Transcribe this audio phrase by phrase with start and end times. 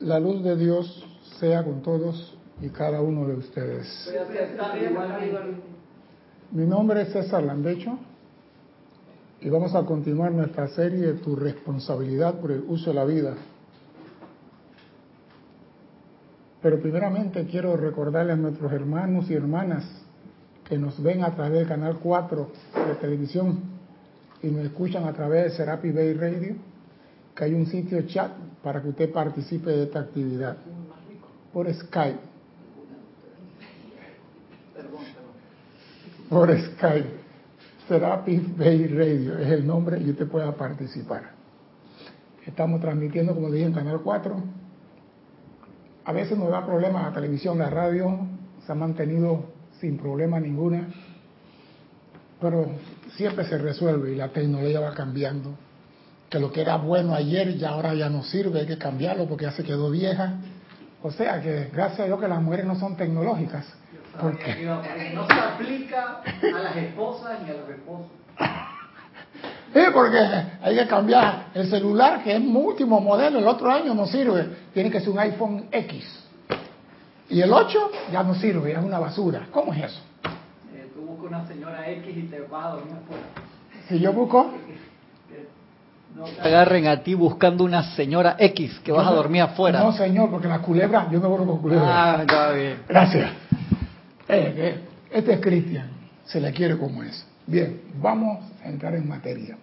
[0.00, 1.04] La luz de Dios
[1.40, 4.08] sea con todos y cada uno de ustedes.
[6.52, 7.98] Mi nombre es César Landecho
[9.40, 13.34] y vamos a continuar nuestra serie Tu responsabilidad por el uso de la vida.
[16.62, 19.84] Pero primeramente quiero recordarle a nuestros hermanos y hermanas
[20.68, 22.50] que nos ven a través del canal 4
[22.86, 23.62] de televisión
[24.44, 26.54] y nos escuchan a través de Serapi Bay Radio,
[27.38, 28.32] que hay un sitio chat
[28.64, 30.56] para que usted participe de esta actividad
[31.52, 32.18] por Skype.
[36.28, 37.18] Por Skype.
[37.86, 41.30] Serapi Bay Radio es el nombre y usted pueda participar.
[42.44, 44.42] Estamos transmitiendo, como dije, en Canal 4.
[46.06, 48.18] A veces nos da problemas la televisión, la radio
[48.66, 49.44] se ha mantenido
[49.80, 50.88] sin problema ninguna,
[52.40, 52.66] pero
[53.16, 55.67] siempre se resuelve y la tecnología va cambiando.
[56.28, 59.46] Que lo que era bueno ayer ya ahora ya no sirve, hay que cambiarlo porque
[59.46, 60.34] ya se quedó vieja.
[61.02, 63.64] O sea que gracias a Dios que las mujeres no son tecnológicas.
[64.20, 64.64] Porque
[65.14, 68.06] no se aplica a las esposas ni a los esposos.
[69.72, 74.06] Sí, porque hay que cambiar el celular, que es último modelo, el otro año no
[74.06, 74.48] sirve.
[74.72, 76.24] Tiene que ser un iPhone X.
[77.28, 79.46] Y el 8 ya no sirve, es una basura.
[79.52, 80.00] ¿Cómo es eso?
[80.74, 83.22] Eh, tú buscas una señora X y te vas a dormir afuera.
[83.88, 84.50] Si yo busco...
[86.18, 89.78] No te agarren a ti buscando una señora X que vas a dormir afuera.
[89.84, 91.86] No, señor, porque la culebra, yo me vuelvo con culebra.
[91.86, 92.78] Ah, está bien.
[92.88, 93.30] Gracias.
[94.28, 94.80] Eh, eh,
[95.12, 95.88] este es Cristian,
[96.24, 97.24] se le quiere como es.
[97.46, 99.56] Bien, vamos a entrar en materia.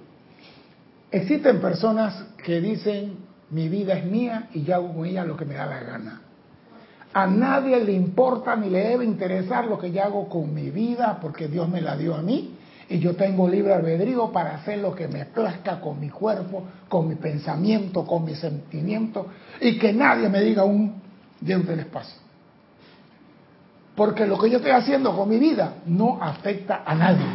[1.12, 3.18] Existen personas que dicen,
[3.50, 6.22] mi vida es mía y yo hago con ella lo que me da la gana.
[7.14, 11.20] A nadie le importa ni le debe interesar lo que yo hago con mi vida
[11.22, 12.55] porque Dios me la dio a mí
[12.88, 17.08] y yo tengo libre albedrío para hacer lo que me plazca con mi cuerpo, con
[17.08, 19.26] mi pensamiento, con mis sentimientos
[19.60, 21.02] y que nadie me diga un
[21.42, 22.20] Dios del espacio.
[23.96, 27.26] Porque lo que yo estoy haciendo con mi vida no afecta a nadie.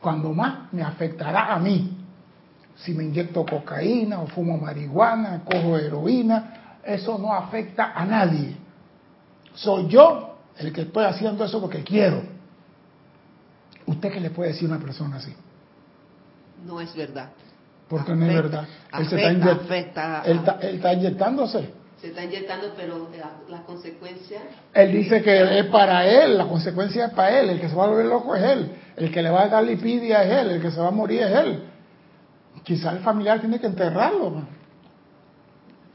[0.00, 1.96] Cuando más me afectará a mí.
[2.76, 8.56] Si me inyecto cocaína o fumo marihuana, cojo heroína, eso no afecta a nadie.
[9.54, 12.35] Soy yo el que estoy haciendo eso porque quiero.
[13.86, 15.32] ¿Usted qué le puede decir a una persona así?
[16.64, 17.30] No es verdad.
[17.88, 18.66] Porque no es verdad.
[18.98, 20.22] Él, se está, Afecta, inyect- afecta.
[20.24, 21.70] él está- él está inyectándose.
[22.00, 24.42] Se está inyectando, pero la- las consecuencias
[24.74, 27.84] Él dice que es para él, la consecuencia es para él, el que se va
[27.84, 30.62] a volver loco es él, el que le va a dar lipidia es él, el
[30.62, 31.62] que se va a morir es él.
[32.64, 34.30] Quizá el familiar tiene que enterrarlo.
[34.30, 34.48] man.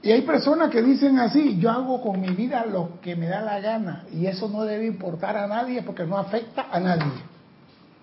[0.04, 3.42] Y hay personas que dicen así, yo hago con mi vida lo que me da
[3.42, 7.12] la gana y eso no debe importar a nadie porque no afecta a nadie.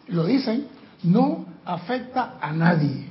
[0.09, 0.67] Lo dicen,
[1.03, 3.11] no afecta a nadie.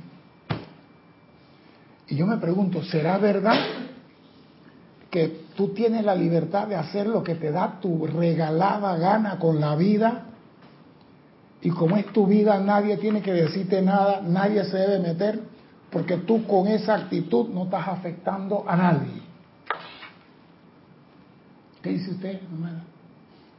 [2.08, 3.58] Y yo me pregunto, ¿será verdad
[5.10, 9.60] que tú tienes la libertad de hacer lo que te da tu regalada gana con
[9.60, 10.24] la vida?
[11.60, 15.40] Y como es tu vida, nadie tiene que decirte nada, nadie se debe meter,
[15.90, 19.22] porque tú con esa actitud no estás afectando a nadie.
[21.82, 22.84] ¿Qué dice usted, hermana?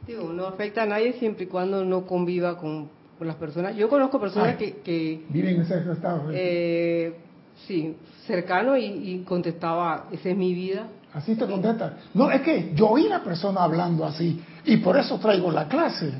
[0.06, 2.88] Digo, no afecta a nadie siempre y cuando no conviva con,
[3.20, 3.76] con las personas.
[3.76, 4.56] Yo conozco personas Ay.
[4.56, 6.30] que, que Viven en ese estado.
[6.30, 6.36] ¿eh?
[6.36, 7.16] eh,
[7.66, 7.94] sí,
[8.26, 10.88] cercano y, y contestaba, esa es mi vida.
[11.12, 11.98] Así te contesta.
[12.14, 16.14] No, es que yo oí una persona hablando así y por eso traigo la clase.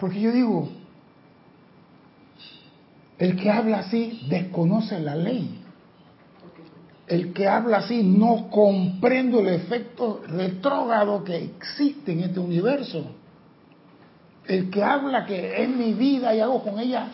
[0.00, 0.68] Porque yo digo,
[3.18, 5.60] el que habla así desconoce la ley.
[7.06, 13.12] El que habla así no comprende el efecto retrógrado que existe en este universo.
[14.48, 17.08] El que habla que es mi vida y hago con ella,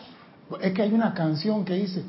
[0.61, 2.03] es que hay una canción que dice,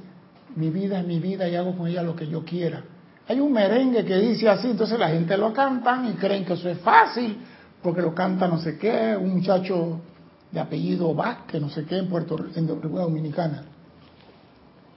[0.57, 2.83] mi vida es mi vida y hago con ella lo que yo quiera.
[3.27, 6.69] Hay un merengue que dice así, entonces la gente lo cantan y creen que eso
[6.69, 7.39] es fácil,
[7.83, 10.01] porque lo canta no sé qué, un muchacho
[10.53, 13.65] de apellido Vázquez, no sé qué, en Puerto en República Dominicana.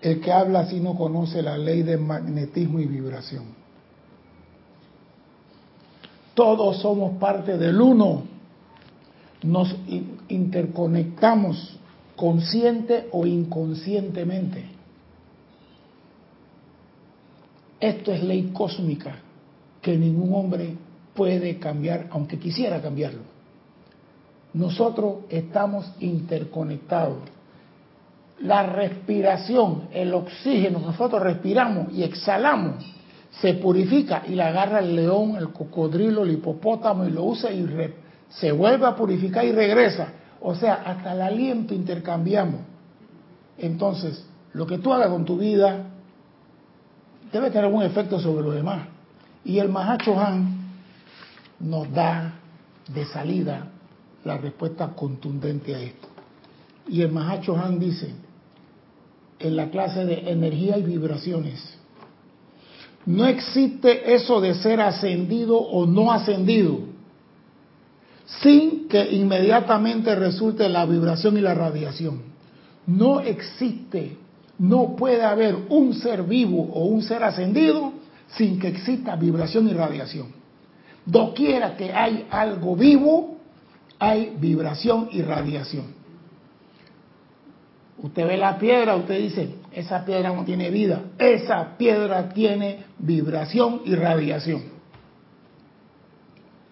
[0.01, 3.45] El que habla así no conoce la ley de magnetismo y vibración.
[6.35, 8.36] Todos somos parte del uno.
[9.43, 11.77] Nos in- interconectamos
[12.15, 14.65] consciente o inconscientemente.
[17.79, 19.17] Esto es ley cósmica
[19.81, 20.75] que ningún hombre
[21.13, 23.21] puede cambiar, aunque quisiera cambiarlo.
[24.53, 27.19] Nosotros estamos interconectados.
[28.39, 32.83] La respiración, el oxígeno nosotros respiramos y exhalamos,
[33.41, 37.65] se purifica y la agarra el león, el cocodrilo, el hipopótamo y lo usa y
[37.65, 37.93] re-
[38.29, 40.09] se vuelve a purificar y regresa.
[40.41, 42.61] O sea, hasta el aliento intercambiamos.
[43.57, 45.85] Entonces, lo que tú hagas con tu vida
[47.31, 48.87] debe tener algún efecto sobre los demás.
[49.43, 50.57] Y el Mahacho Han
[51.59, 52.33] nos da
[52.87, 53.67] de salida
[54.23, 56.07] la respuesta contundente a esto.
[56.87, 58.13] Y el Mahacho Han dice,
[59.39, 61.77] en la clase de energía y vibraciones,
[63.05, 66.96] no existe eso de ser ascendido o no ascendido
[68.27, 72.21] sin que inmediatamente resulte la vibración y la radiación.
[72.85, 74.17] No existe,
[74.59, 77.93] no puede haber un ser vivo o un ser ascendido
[78.27, 80.27] sin que exista vibración y radiación.
[81.05, 83.37] Doquiera que hay algo vivo,
[83.97, 85.95] hay vibración y radiación.
[87.99, 93.81] Usted ve la piedra, usted dice, esa piedra no tiene vida, esa piedra tiene vibración
[93.85, 94.76] y radiación.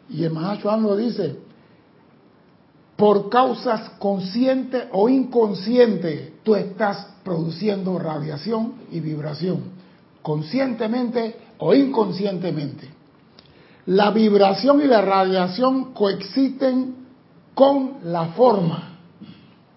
[0.10, 1.38] Y el Mahachuan lo dice,
[2.96, 9.64] por causas conscientes o inconscientes, tú estás produciendo radiación y vibración,
[10.22, 12.90] conscientemente o inconscientemente.
[13.88, 16.96] La vibración y la radiación coexisten
[17.54, 18.98] con la forma.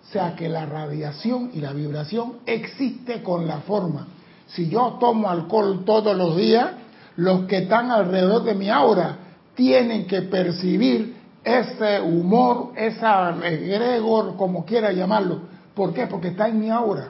[0.03, 4.07] O sea que la radiación y la vibración existe con la forma.
[4.47, 6.71] Si yo tomo alcohol todos los días,
[7.17, 9.28] los que están alrededor de mi aura
[9.59, 15.41] tienen que percibir ese humor, esa egregor, como quiera llamarlo.
[15.75, 16.07] ¿Por qué?
[16.07, 17.09] Porque está en mi aura.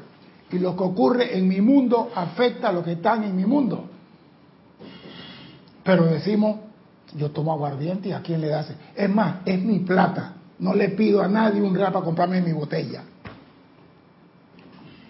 [0.50, 3.84] Y lo que ocurre en mi mundo afecta a los que están en mi mundo.
[5.84, 6.56] Pero decimos,
[7.14, 8.72] yo tomo aguardiente y a quién le das.
[8.96, 10.32] Es más, es mi plata.
[10.58, 13.02] No le pido a nadie un real para comprarme mi botella.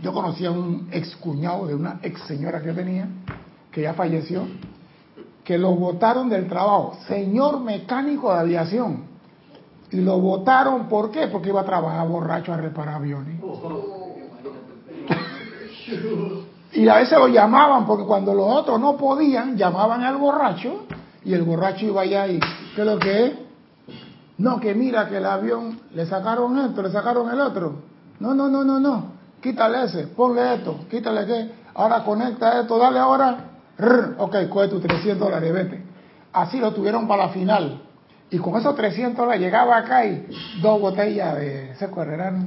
[0.02, 3.06] Yo conocí a un ex cuñado de una ex señora que tenía,
[3.70, 4.44] que ya falleció,
[5.48, 9.04] que lo votaron del trabajo, señor mecánico de aviación.
[9.90, 11.28] Y lo votaron, ¿por qué?
[11.28, 13.40] Porque iba a trabajar borracho a reparar aviones.
[16.74, 20.84] Y a veces lo llamaban, porque cuando los otros no podían, llamaban al borracho,
[21.24, 22.38] y el borracho iba allá y,
[22.74, 23.32] ¿qué es lo que es?
[24.36, 27.76] No, que mira que el avión le sacaron esto, le sacaron el otro.
[28.20, 29.12] No, no, no, no, no.
[29.40, 31.50] Quítale ese, ponle esto, quítale qué.
[31.72, 33.48] Ahora conecta esto, dale ahora.
[34.18, 35.82] Ok, coge tus 300 dólares, vete.
[36.32, 37.82] Así lo tuvieron para la final.
[38.30, 40.26] Y con esos 300 dólares llegaba acá y
[40.60, 42.46] dos botellas de seco herrerano.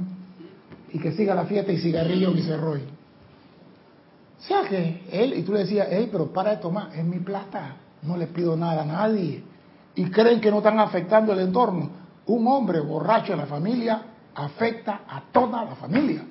[0.93, 2.81] Y que siga la fiesta y cigarrillo Viceroy.
[4.39, 7.19] O sea que él, y tú le decías, hey, pero para de tomar, es mi
[7.19, 9.43] plata, no le pido nada a nadie
[9.95, 11.89] y creen que no están afectando el entorno.
[12.27, 14.01] Un hombre borracho en la familia
[14.35, 16.23] afecta a toda la familia.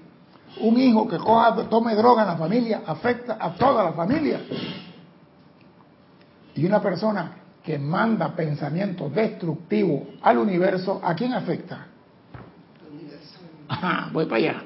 [0.61, 4.41] Un hijo que coja, tome droga en la familia afecta a toda la familia.
[6.55, 7.33] Y una persona
[7.63, 11.87] que manda pensamientos destructivos al universo, ¿a quién afecta?
[13.69, 14.63] Ajá, voy para allá.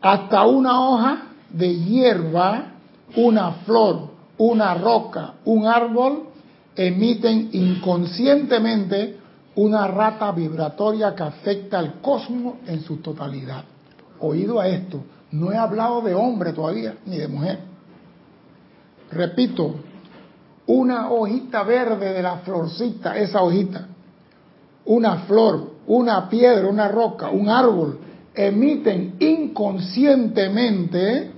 [0.00, 2.72] Hasta una hoja de hierba,
[3.16, 6.24] una flor, una roca, un árbol
[6.74, 9.18] emiten inconscientemente
[9.56, 13.64] una rata vibratoria que afecta al cosmos en su totalidad.
[14.20, 17.58] Oído a esto, no he hablado de hombre todavía, ni de mujer.
[19.10, 19.74] Repito,
[20.68, 23.88] una hojita verde de la florcita, esa hojita,
[24.84, 27.98] una flor, una piedra, una roca, un árbol,
[28.34, 31.32] emiten inconscientemente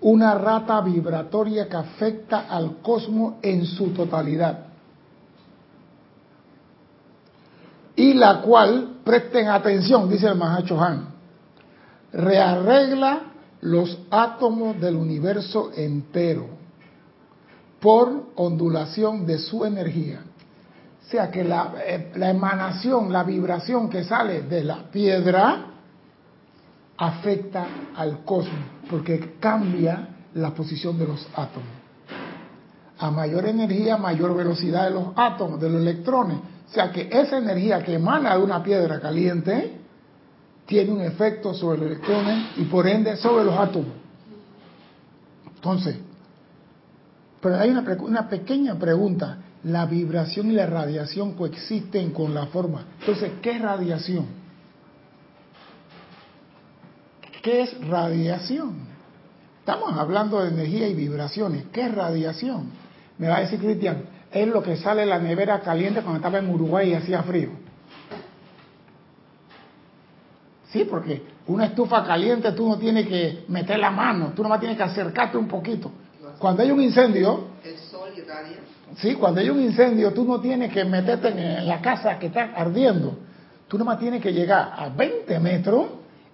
[0.00, 4.66] una rata vibratoria que afecta al cosmos en su totalidad.
[7.96, 11.08] y la cual, presten atención, dice el Mahacho Han,
[12.12, 13.20] rearregla
[13.60, 16.51] los átomos del universo entero
[17.82, 20.20] por ondulación de su energía.
[21.04, 25.66] O sea que la, eh, la emanación, la vibración que sale de la piedra
[26.96, 31.68] afecta al cosmos, porque cambia la posición de los átomos.
[32.98, 36.38] A mayor energía, mayor velocidad de los átomos, de los electrones,
[36.70, 39.76] o sea que esa energía que emana de una piedra caliente
[40.66, 43.92] tiene un efecto sobre los electrones y por ende sobre los átomos.
[45.56, 45.96] Entonces,
[47.42, 49.38] pero hay una, una pequeña pregunta.
[49.64, 52.84] La vibración y la radiación coexisten con la forma.
[53.00, 54.26] Entonces, ¿qué es radiación?
[57.42, 58.74] ¿Qué es radiación?
[59.60, 61.66] Estamos hablando de energía y vibraciones.
[61.72, 62.70] ¿Qué es radiación?
[63.18, 66.38] Me va a decir Cristian, es lo que sale de la nevera caliente cuando estaba
[66.38, 67.50] en Uruguay y hacía frío.
[70.70, 74.76] Sí, porque una estufa caliente tú no tienes que meter la mano, tú nomás tienes
[74.76, 75.92] que acercarte un poquito.
[76.42, 78.56] Cuando hay un incendio, el sol irradia.
[78.96, 82.50] Sí, cuando hay un incendio tú no tienes que meterte en la casa que está
[82.56, 83.16] ardiendo.
[83.68, 85.86] Tú nomás tienes que llegar a 20 metros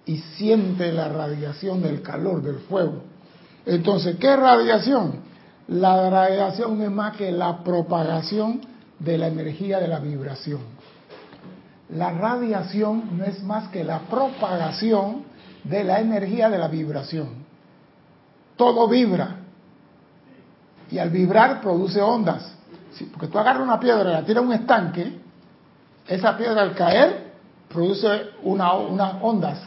[0.07, 3.03] y siente la radiación del calor del fuego.
[3.67, 5.17] Entonces, ¿qué radiación?
[5.67, 8.61] La radiación no es más que la propagación
[8.97, 10.61] de la energía de la vibración.
[11.89, 15.25] La radiación no es más que la propagación
[15.63, 17.45] de la energía de la vibración.
[18.57, 19.38] Todo vibra.
[20.91, 22.55] Y al vibrar produce ondas.
[23.11, 25.19] porque tú agarras una piedra y la tiras a un estanque,
[26.07, 27.33] esa piedra al caer
[27.69, 28.07] produce
[28.43, 29.59] una, unas ondas.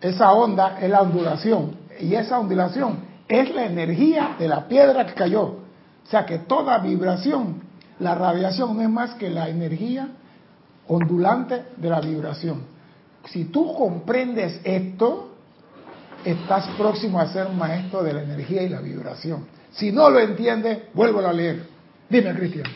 [0.00, 1.76] Esa onda es la ondulación.
[2.00, 5.42] Y esa ondulación es la energía de la piedra que cayó.
[5.42, 7.62] O sea que toda vibración,
[7.98, 10.08] la radiación no es más que la energía
[10.88, 12.62] ondulante de la vibración.
[13.26, 15.30] Si tú comprendes esto,
[16.24, 19.46] estás próximo a ser maestro de la energía y la vibración.
[19.72, 21.62] Si no lo entiendes, vuelvo a leer.
[22.08, 22.66] Dime, Cristian.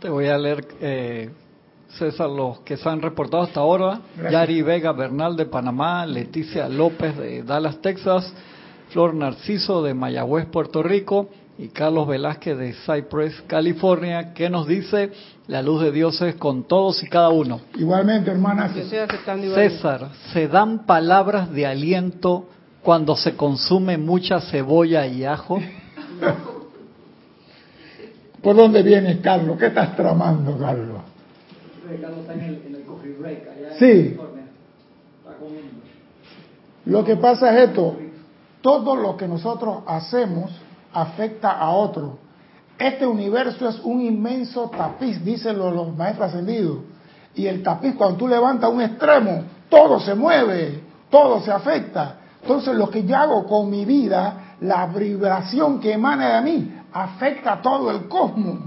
[0.00, 1.30] Te voy a leer eh,
[1.88, 7.16] César, los que se han reportado hasta ahora, Yari Vega Bernal de Panamá, Leticia López
[7.16, 8.32] de Dallas, Texas,
[8.90, 15.10] Flor Narciso de Mayagüez, Puerto Rico, y Carlos Velázquez de Cypress, California, que nos dice,
[15.48, 17.60] la luz de Dios es con todos y cada uno.
[17.76, 18.72] Igualmente, hermana.
[19.54, 22.48] César, ¿se dan palabras de aliento
[22.82, 25.60] cuando se consume mucha cebolla y ajo?
[28.42, 29.58] ¿Por dónde vienes, Carlos?
[29.58, 31.02] ¿Qué estás tramando, Carlos?
[33.78, 34.16] Sí.
[36.86, 37.96] Lo que pasa es esto,
[38.62, 40.50] todo lo que nosotros hacemos
[40.92, 42.18] afecta a otro.
[42.78, 46.78] Este universo es un inmenso tapiz, dicen los, maestros ascendidos.
[47.34, 52.16] Y el tapiz, cuando tú levantas un extremo, todo se mueve, todo se afecta.
[52.40, 57.54] Entonces lo que yo hago con mi vida, la vibración que emana de mí, afecta
[57.54, 58.58] a todo el cosmos.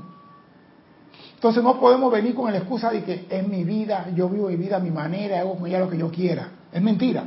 [1.35, 4.55] Entonces no podemos venir con la excusa de que es mi vida, yo vivo mi
[4.55, 6.49] vida a mi manera, hago con lo que yo quiera.
[6.71, 7.25] Es mentira.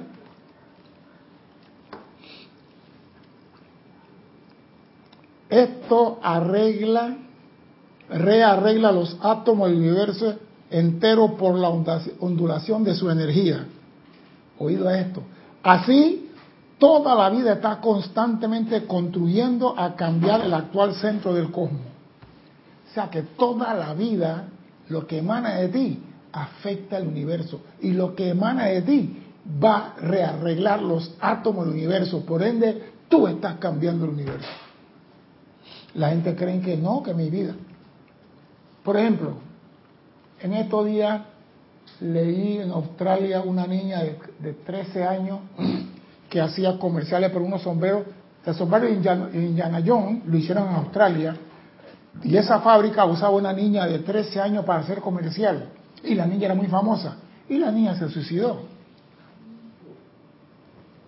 [5.51, 7.17] Esto arregla,
[8.09, 10.35] rearregla los átomos del universo
[10.71, 13.67] entero por la ondulación de su energía.
[14.59, 15.23] Oído esto.
[15.63, 16.24] Así,
[16.79, 21.81] toda la vida está constantemente construyendo a cambiar el actual centro del cosmos.
[22.91, 24.49] O sea que toda la vida,
[24.89, 26.03] lo que emana de ti,
[26.33, 27.61] afecta al universo.
[27.81, 29.23] Y lo que emana de ti
[29.63, 32.25] va a rearreglar los átomos del universo.
[32.25, 34.49] Por ende, tú estás cambiando el universo.
[35.95, 37.55] La gente cree que no, que mi vida.
[38.83, 39.35] Por ejemplo,
[40.41, 41.23] en estos días
[42.01, 45.41] leí en Australia una niña de, de 13 años
[46.29, 48.03] que hacía comerciales por unos sombreros.
[48.45, 51.37] El sombrero en Indiana lo hicieron en Australia
[52.23, 55.69] y esa fábrica usaba una niña de 13 años para hacer comercial.
[56.03, 57.17] Y la niña era muy famosa.
[57.49, 58.63] Y la niña se suicidó.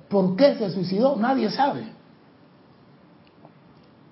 [0.08, 1.16] ¿Por qué se suicidó?
[1.16, 1.84] Nadie sabe.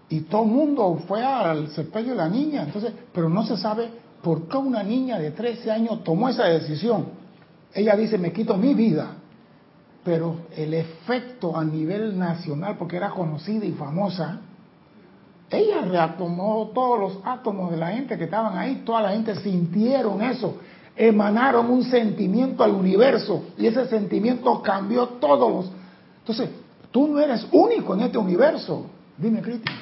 [0.08, 2.62] Y todo el mundo fue al sepelio de la niña.
[2.62, 3.90] Entonces, pero no se sabe
[4.23, 7.06] por qué una niña de 13 años tomó esa decisión.
[7.73, 9.16] Ella dice, me quito mi vida.
[10.04, 14.40] Pero el efecto a nivel nacional, porque era conocida y famosa,
[15.50, 20.23] ella reatomó todos los átomos de la gente que estaban ahí, toda la gente sintieron
[20.23, 20.58] eso,
[20.96, 25.73] emanaron un sentimiento al universo y ese sentimiento cambió todos los...
[26.20, 26.50] Entonces,
[26.90, 28.87] tú no eres único en este universo.
[29.16, 29.75] Dime, Cristian.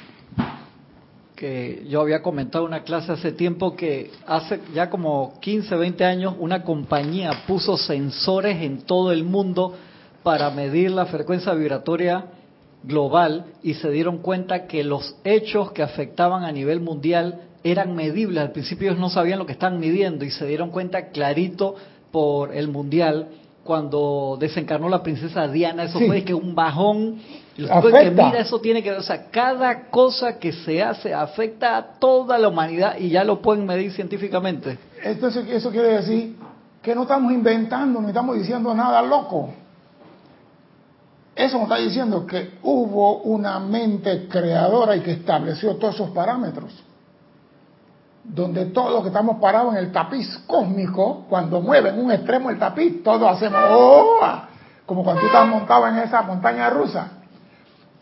[1.35, 6.05] Que yo había comentado en una clase hace tiempo que hace ya como 15, 20
[6.05, 9.75] años una compañía puso sensores en todo el mundo
[10.23, 12.25] para medir la frecuencia vibratoria
[12.83, 18.41] global y se dieron cuenta que los hechos que afectaban a nivel mundial eran medibles.
[18.41, 21.75] Al principio ellos no sabían lo que estaban midiendo y se dieron cuenta clarito
[22.11, 23.27] por el mundial
[23.63, 25.83] cuando desencarnó la princesa Diana.
[25.83, 27.19] Eso fue que un bajón.
[27.55, 31.77] Y que mira, eso tiene que ver, o sea, cada cosa que se hace afecta
[31.77, 34.77] a toda la humanidad y ya lo pueden medir científicamente.
[35.03, 36.35] Entonces, eso quiere decir
[36.81, 39.53] que no estamos inventando, no estamos diciendo nada loco.
[41.35, 46.71] Eso nos está diciendo que hubo una mente creadora y que estableció todos esos parámetros.
[48.23, 52.59] Donde todos los que estamos parados en el tapiz cósmico, cuando mueven un extremo el
[52.59, 54.19] tapiz, todos hacemos ¡oh!
[54.85, 57.07] Como cuando tú estás montado en esa montaña rusa.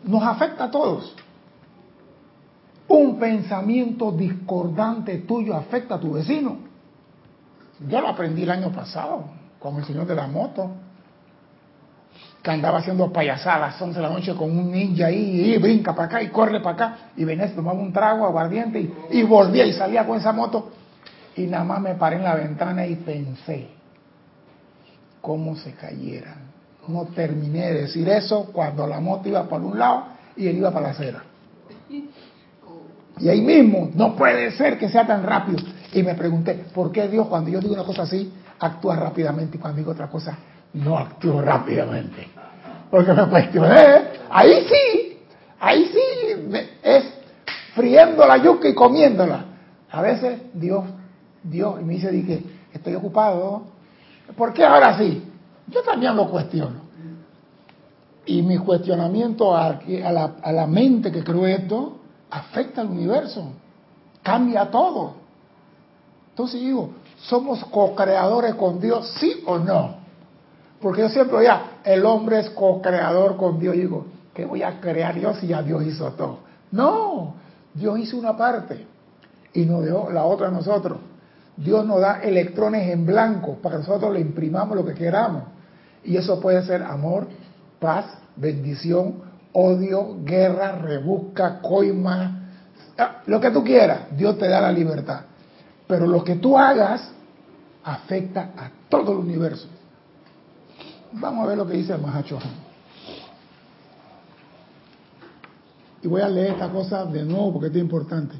[0.04, 1.14] Nos afecta a todos.
[2.88, 6.58] Un pensamiento discordante tuyo afecta a tu vecino.
[7.88, 9.24] Yo lo aprendí el año pasado
[9.58, 10.70] con el señor de la moto
[12.42, 15.58] que andaba haciendo payasadas a las 11 de la noche con un ninja ahí, y
[15.58, 19.22] brinca para acá y corre para acá, y venía, tomaba un trago aguardiente y, y
[19.22, 20.70] volvía y salía con esa moto.
[21.36, 23.68] Y nada más me paré en la ventana y pensé
[25.20, 26.50] cómo se cayeran.
[26.88, 30.06] No terminé de decir eso cuando la moto iba por un lado
[30.36, 31.22] y él iba para la acera.
[33.18, 35.58] Y ahí mismo, no puede ser que sea tan rápido.
[35.92, 39.60] Y me pregunté, ¿por qué Dios cuando yo digo una cosa así, actúa rápidamente y
[39.60, 40.36] cuando digo otra cosa,
[40.74, 42.28] no actúa rápidamente?
[42.90, 45.18] Porque me cuestioné, ahí sí,
[45.60, 47.04] ahí sí, es
[47.74, 49.44] friendo la yuca y comiéndola.
[49.90, 50.84] A veces Dios,
[51.42, 53.64] Dios, y me dice, dije, estoy ocupado.
[54.36, 55.22] ¿Por qué ahora sí?
[55.68, 56.82] Yo también lo cuestiono.
[58.24, 61.98] Y mi cuestionamiento a, la, a la mente que creó esto
[62.30, 63.52] afecta al universo,
[64.22, 65.14] cambia todo.
[66.30, 70.01] Entonces digo, ¿somos co-creadores con Dios, sí o no?
[70.82, 73.76] Porque yo siempre oía, el hombre es co-creador con Dios.
[73.76, 76.40] digo, ¿qué voy a crear yo si ya Dios hizo todo?
[76.72, 77.34] No,
[77.72, 78.84] Dios hizo una parte
[79.54, 80.98] y nos dejó la otra a nosotros.
[81.56, 85.44] Dios nos da electrones en blanco para que nosotros le imprimamos lo que queramos.
[86.02, 87.28] Y eso puede ser amor,
[87.78, 89.22] paz, bendición,
[89.52, 92.48] odio, guerra, rebusca, coima,
[92.98, 94.16] ah, lo que tú quieras.
[94.16, 95.20] Dios te da la libertad.
[95.86, 97.08] Pero lo que tú hagas
[97.84, 99.68] afecta a todo el universo.
[101.14, 102.38] Vamos a ver lo que dice el Mahacho.
[106.02, 108.34] Y voy a leer esta cosa de nuevo porque es importante.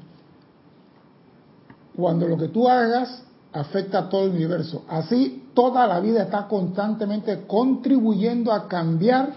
[1.94, 4.84] Cuando lo que tú hagas afecta a todo el universo.
[4.88, 9.34] Así, toda la vida está constantemente contribuyendo a cambiar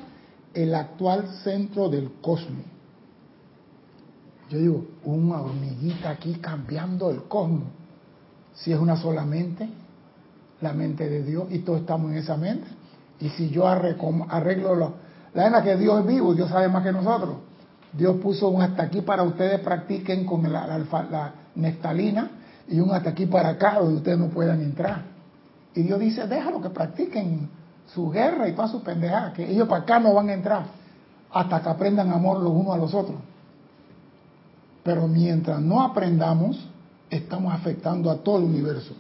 [0.53, 2.65] el actual centro del cosmos.
[4.49, 7.67] Yo digo, una hormiguita aquí cambiando el cosmos.
[8.53, 9.67] Si es una sola mente,
[10.61, 12.67] la mente de Dios, y todos estamos en esa mente.
[13.19, 14.93] Y si yo arreglo lo,
[15.33, 17.35] la verdad que Dios es vivo, Dios sabe más que nosotros.
[17.93, 22.31] Dios puso un hasta aquí para ustedes practiquen con la, la, neftalina
[22.67, 25.03] y un hasta aquí para acá donde ustedes no puedan entrar.
[25.73, 27.49] Y Dios dice, déjalo que practiquen
[27.93, 30.65] su guerra y toda su pendejada, que ellos para acá no van a entrar
[31.31, 33.17] hasta que aprendan amor los unos a los otros.
[34.83, 36.69] Pero mientras no aprendamos,
[37.09, 38.95] estamos afectando a todo el universo.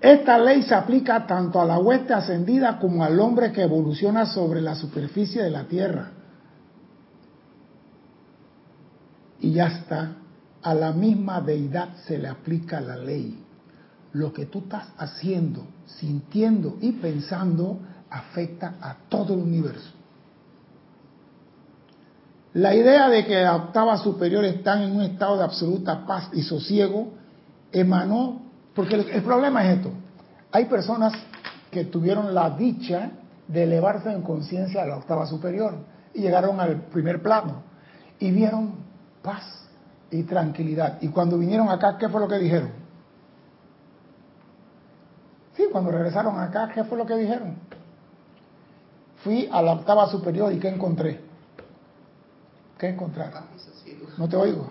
[0.00, 4.60] Esta ley se aplica tanto a la hueste ascendida como al hombre que evoluciona sobre
[4.60, 6.10] la superficie de la tierra.
[9.40, 10.12] Y ya está,
[10.62, 13.44] a la misma deidad se le aplica la ley.
[14.12, 19.92] Lo que tú estás haciendo, sintiendo y pensando afecta a todo el universo.
[22.54, 26.42] La idea de que la octava superior están en un estado de absoluta paz y
[26.42, 27.12] sosiego
[27.72, 28.47] emanó
[28.78, 29.90] porque el, problema es esto.
[30.52, 31.12] Hay personas
[31.68, 33.10] que tuvieron la dicha
[33.48, 35.74] de elevarse en conciencia a la octava superior
[36.14, 37.64] y llegaron al primer plano
[38.20, 38.76] y vieron
[39.20, 39.68] paz
[40.12, 40.98] y tranquilidad.
[41.00, 42.70] Y cuando vinieron acá, ¿qué fue lo que dijeron?
[45.56, 47.56] Sí, cuando regresaron acá, ¿qué fue lo que dijeron?
[49.24, 51.20] Fui a la octava superior y ¿qué encontré?
[52.78, 53.42] ¿Qué encontraron?
[54.16, 54.70] No te oigo.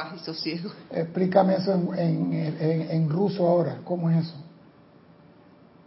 [0.00, 0.70] Paz y sosiego.
[0.90, 3.80] Explícame eso en, en, ruso ahora.
[3.84, 4.36] ¿Cómo es eso?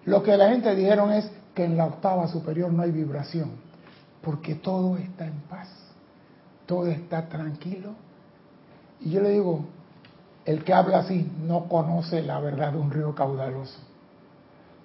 [0.05, 3.53] Lo que la gente dijeron es que en la octava superior no hay vibración,
[4.21, 5.67] porque todo está en paz,
[6.67, 7.95] todo está tranquilo.
[9.01, 9.65] Y yo le digo,
[10.45, 13.79] el que habla así no conoce la verdad de un río caudaloso.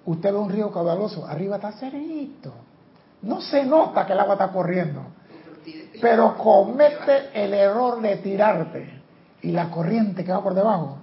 [0.07, 2.51] Usted ve un río caudaloso, arriba está serenito.
[3.21, 5.03] No se nota que el agua está corriendo,
[6.01, 8.98] pero comete el error de tirarte
[9.41, 10.97] y la corriente que va por debajo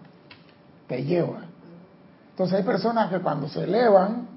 [0.87, 1.41] te lleva.
[2.31, 4.29] Entonces hay personas que cuando se elevan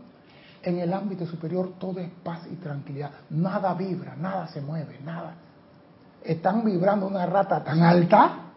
[0.63, 5.35] en el ámbito superior todo es paz y tranquilidad, nada vibra, nada se mueve, nada.
[6.23, 8.49] Están vibrando una rata tan alta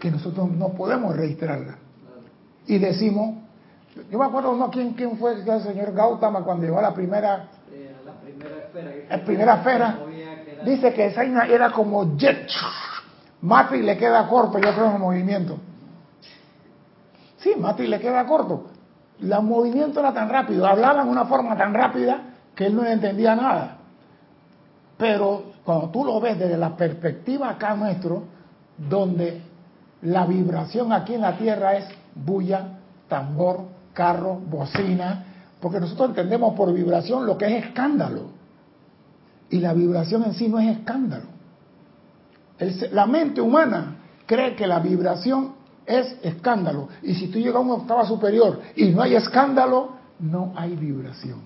[0.00, 1.76] que nosotros no podemos registrarla.
[2.66, 3.36] Y decimos,
[4.10, 7.48] yo me acuerdo no quién, quién fue el señor Gautama cuando llegó a la primera,
[8.04, 9.98] la primera esfera, la primera esfera
[10.64, 12.46] dice que esa era como jet
[13.42, 15.56] Mati le queda corto, yo creo, en el movimiento.
[17.38, 18.66] Sí, Mati le queda corto.
[19.20, 23.34] El movimiento era tan rápido, hablaba en una forma tan rápida que él no entendía
[23.34, 23.76] nada.
[24.98, 28.24] Pero cuando tú lo ves desde la perspectiva acá nuestro,
[28.76, 29.42] donde
[30.02, 35.24] la vibración aquí en la Tierra es bulla, tambor, carro, bocina,
[35.60, 38.30] porque nosotros entendemos por vibración lo que es escándalo.
[39.48, 41.29] Y la vibración en sí no es escándalo
[42.92, 43.96] la mente humana
[44.26, 45.52] cree que la vibración
[45.86, 46.88] es escándalo.
[47.02, 51.40] Y si tú llegas a una octava superior y no hay escándalo, no hay vibración.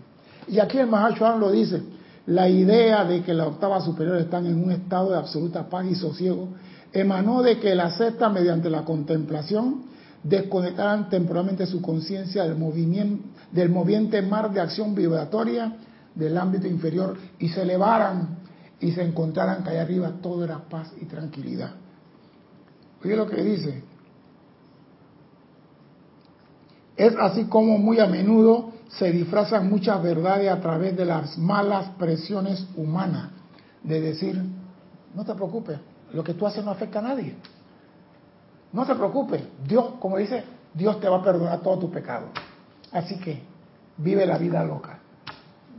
[0.49, 1.83] Y aquí el Mahachohan lo dice,
[2.27, 5.95] la idea de que la octava superior están en un estado de absoluta paz y
[5.95, 6.49] sosiego
[6.93, 9.83] emanó de que la sexta, mediante la contemplación,
[10.23, 15.77] desconectaran temporalmente su conciencia del, movimiento, del moviente mar de acción vibratoria
[16.15, 18.39] del ámbito inferior y se elevaran
[18.81, 21.73] y se encontraran que allá arriba todo era paz y tranquilidad.
[23.05, 23.83] Oye lo que dice.
[26.97, 31.91] Es así como muy a menudo se disfrazan muchas verdades a través de las malas
[31.99, 33.31] presiones humanas.
[33.83, 34.41] De decir,
[35.15, 35.79] no te preocupes,
[36.13, 37.37] lo que tú haces no afecta a nadie.
[38.73, 42.27] No te preocupes, Dios, como dice, Dios te va a perdonar todo tu pecado.
[42.93, 43.43] Así que
[43.99, 44.99] vive la vida loca.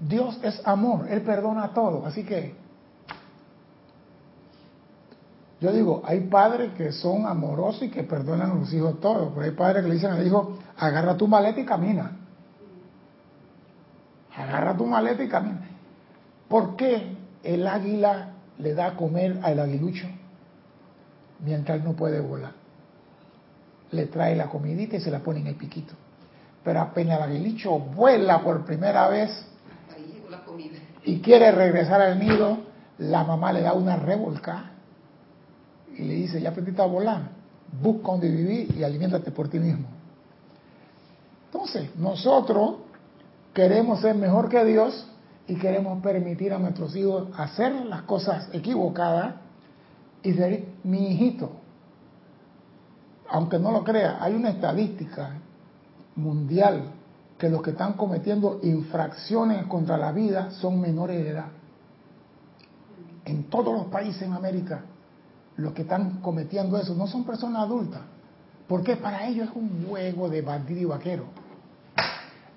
[0.07, 2.05] Dios es amor, Él perdona todo.
[2.05, 2.55] Así que
[5.65, 9.45] yo digo, hay padres que son amorosos y que perdonan a los hijos todo, pero
[9.47, 12.11] hay padres que le dicen al hijo, agarra tu maleta y camina.
[14.37, 15.67] Agarra tu maleta y camina.
[16.47, 20.05] ¿Por qué el águila le da a comer al aguilucho
[21.43, 22.51] mientras no puede volar?
[23.89, 25.95] Le trae la comidita y se la pone en el piquito.
[26.63, 29.31] Pero apenas el aguilucho vuela por primera vez
[31.05, 32.59] y quiere regresar al nido,
[32.99, 34.73] la mamá le da una revolca
[35.97, 37.29] y le dice, ya aprendiste a volar,
[37.81, 39.87] busca donde vivir y aliméntate por ti mismo.
[41.51, 42.75] Entonces, nosotros
[43.53, 45.07] queremos ser mejor que Dios
[45.47, 49.35] y queremos permitir a nuestros hijos hacer las cosas equivocadas
[50.23, 51.51] y decir, mi hijito,
[53.29, 55.39] aunque no lo crea, hay una estadística
[56.15, 56.91] mundial
[57.37, 61.47] que los que están cometiendo infracciones contra la vida son menores de edad.
[63.25, 64.83] En todos los países en América,
[65.57, 68.01] los que están cometiendo eso no son personas adultas,
[68.67, 71.25] porque para ellos es un juego de bandido y vaquero.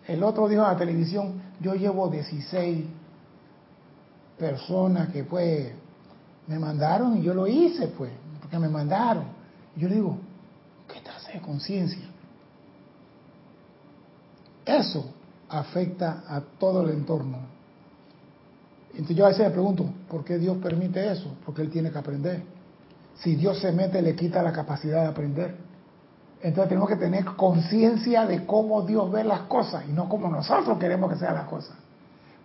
[0.06, 2.86] El otro dijo en la televisión, yo llevo 16
[4.38, 5.24] personas que
[6.46, 9.24] me mandaron y yo lo hice pues, porque me mandaron.
[9.76, 10.16] Y yo le digo,
[10.90, 12.06] ¿qué hace de conciencia?
[14.64, 15.12] Eso
[15.48, 17.38] afecta a todo el entorno.
[18.92, 21.36] Entonces yo a veces me pregunto, ¿por qué Dios permite eso?
[21.44, 22.42] Porque Él tiene que aprender.
[23.20, 25.56] Si Dios se mete, le quita la capacidad de aprender.
[26.40, 30.78] Entonces tenemos que tener conciencia de cómo Dios ve las cosas y no como nosotros
[30.78, 31.76] queremos que sean las cosas.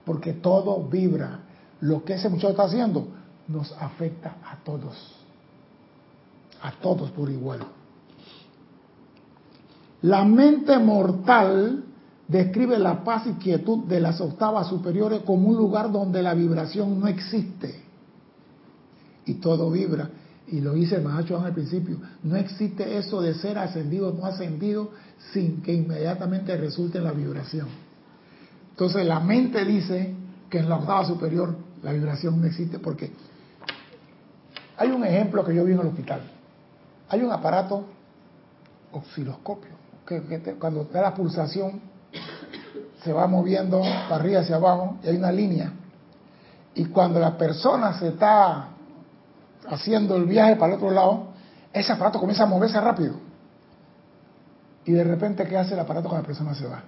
[0.03, 1.39] Porque todo vibra.
[1.81, 3.07] Lo que ese muchacho está haciendo
[3.47, 5.15] nos afecta a todos.
[6.63, 7.59] A todos por igual.
[10.01, 11.83] La mente mortal
[12.27, 16.99] describe la paz y quietud de las octavas superiores como un lugar donde la vibración
[16.99, 17.83] no existe.
[19.25, 20.09] Y todo vibra
[20.53, 24.23] y lo dice el Mahacho al principio, no existe eso de ser ascendido o no
[24.23, 24.91] ascendido
[25.31, 27.67] sin que inmediatamente resulte la vibración.
[28.69, 30.13] Entonces la mente dice
[30.51, 33.11] que en la octava superior la vibración no existe porque
[34.77, 36.21] hay un ejemplo que yo vi en el hospital.
[37.09, 37.85] Hay un aparato
[38.91, 39.71] osciloscopio
[40.05, 40.21] que,
[40.59, 41.81] cuando da la pulsación
[43.03, 45.73] se va moviendo para arriba hacia abajo y hay una línea.
[46.75, 48.72] Y cuando la persona se está
[49.69, 51.27] haciendo el viaje para el otro lado,
[51.71, 53.15] ese aparato comienza a moverse rápido.
[54.85, 56.83] Y de repente, ¿qué hace el aparato cuando la persona se va?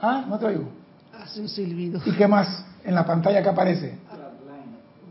[0.00, 0.24] ¿Ah?
[0.28, 0.68] ¿No te oigo?
[1.18, 2.00] Hace un silbido.
[2.04, 3.98] ¿Y qué más en la pantalla que aparece?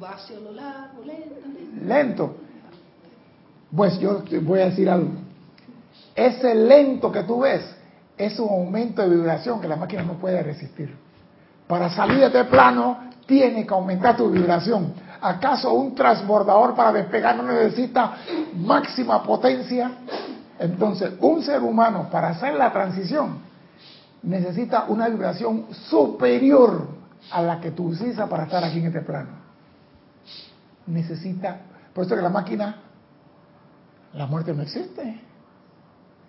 [0.02, 1.86] Va hacia lo largo, lento, lento.
[1.86, 2.38] Lento.
[3.76, 5.12] Pues yo te voy a decir algo.
[6.16, 7.64] Ese lento que tú ves
[8.18, 10.96] es un aumento de vibración que la máquina no puede resistir.
[11.68, 14.94] Para salir de este plano, tiene que aumentar tu vibración.
[15.22, 18.18] ¿Acaso un transbordador para despegar no necesita
[18.56, 19.92] máxima potencia?
[20.60, 23.40] Entonces, un ser humano para hacer la transición
[24.24, 26.88] necesita una vibración superior
[27.32, 29.30] a la que tú usas para estar aquí en este plano.
[30.88, 31.62] Necesita,
[31.94, 32.78] por eso que la máquina,
[34.14, 35.22] la muerte no existe.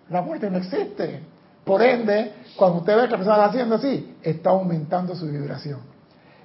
[0.09, 1.23] La muerte no existe.
[1.63, 5.96] Por ende, cuando usted ve que está haciendo así, está aumentando su vibración.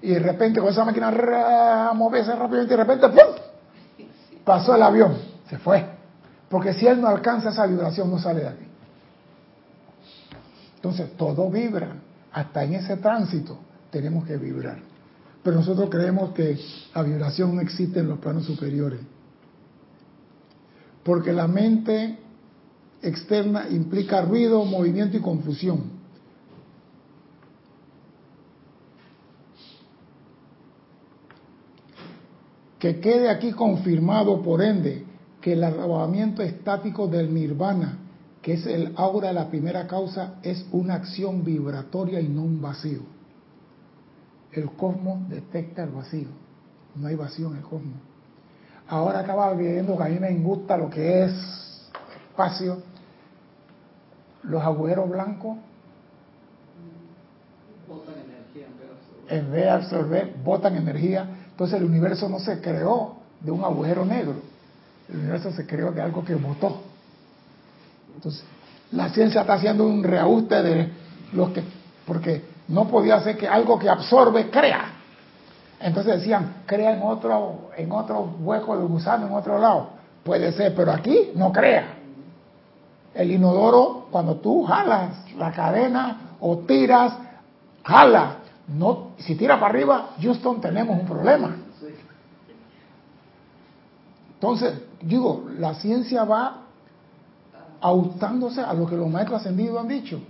[0.03, 4.07] Y de repente con esa máquina moverse rápidamente y de repente ¡pum!
[4.45, 5.17] pasó el avión,
[5.49, 5.87] se fue.
[6.49, 8.67] Porque si él no alcanza esa vibración, no sale de aquí.
[10.77, 11.97] Entonces, todo vibra.
[12.33, 13.59] Hasta en ese tránsito
[13.91, 14.79] tenemos que vibrar.
[15.43, 16.59] Pero nosotros creemos que
[16.95, 19.01] la vibración no existe en los planos superiores.
[21.05, 22.19] Porque la mente
[23.01, 26.02] externa implica ruido, movimiento y confusión.
[32.83, 35.05] Que quede aquí confirmado, por ende,
[35.41, 37.99] que el arrobamiento estático del nirvana,
[38.43, 42.61] que es el aura de la primera causa, es una acción vibratoria y no un
[42.61, 43.03] vacío.
[44.51, 46.27] El cosmos detecta el vacío,
[46.97, 48.01] no hay vacío en el cosmos.
[48.89, 51.89] Ahora acaba viendo que a mí me gusta lo que es
[52.33, 52.83] espacio,
[54.43, 55.57] los agujeros blancos.
[59.29, 61.27] en vez de absorber, botan energía.
[61.53, 64.35] Entonces el universo no se creó de un agujero negro.
[65.09, 66.81] El universo se creó de algo que botó.
[68.15, 68.45] Entonces,
[68.93, 70.93] la ciencia está haciendo un reajuste de
[71.33, 71.63] lo que,
[72.07, 74.93] porque no podía ser que algo que absorbe crea.
[75.81, 79.91] Entonces decían, crea en otro, en otro hueco de gusano, en otro lado.
[80.23, 81.95] Puede ser, pero aquí no crea.
[83.15, 87.15] El inodoro, cuando tú jalas la cadena o tiras,
[87.85, 88.37] jala.
[88.69, 91.57] No, si tira para arriba, Houston, tenemos un problema.
[94.35, 96.63] Entonces, digo, la ciencia va
[97.81, 100.21] ajustándose a lo que los maestros ascendidos han dicho.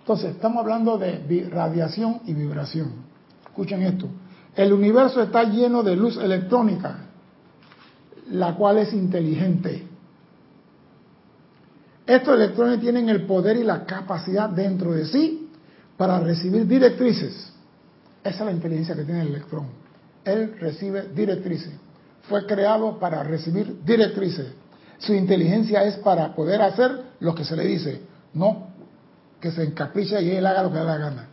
[0.00, 2.92] Entonces, estamos hablando de radiación y vibración.
[3.44, 4.08] Escuchen esto.
[4.56, 6.98] El universo está lleno de luz electrónica,
[8.30, 9.89] la cual es inteligente.
[12.10, 15.48] Estos electrones tienen el poder y la capacidad dentro de sí
[15.96, 17.52] para recibir directrices.
[18.24, 19.66] Esa es la inteligencia que tiene el electrón.
[20.24, 21.70] Él recibe directrices.
[22.22, 24.48] Fue creado para recibir directrices.
[24.98, 28.00] Su inteligencia es para poder hacer lo que se le dice,
[28.34, 28.70] no
[29.40, 31.28] que se encapricha y él haga lo que da la gana.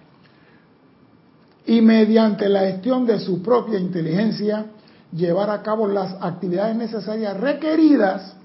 [1.65, 4.67] Y mediante la gestión de su propia inteligencia,
[5.11, 8.37] llevar a cabo las actividades necesarias requeridas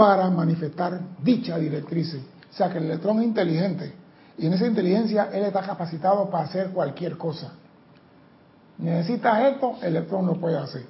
[0.00, 2.14] para manifestar dicha directriz.
[2.14, 3.92] O sea que el electrón es inteligente
[4.38, 7.52] y en esa inteligencia él está capacitado para hacer cualquier cosa.
[8.78, 10.86] Necesitas esto, el electrón lo puede hacer.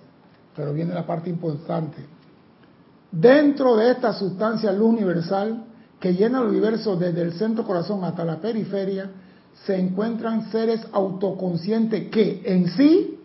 [0.55, 2.07] Pero viene la parte importante.
[3.11, 5.65] Dentro de esta sustancia luz universal
[5.99, 9.11] que llena el universo desde el centro corazón hasta la periferia,
[9.67, 13.19] se encuentran seres autoconscientes que en sí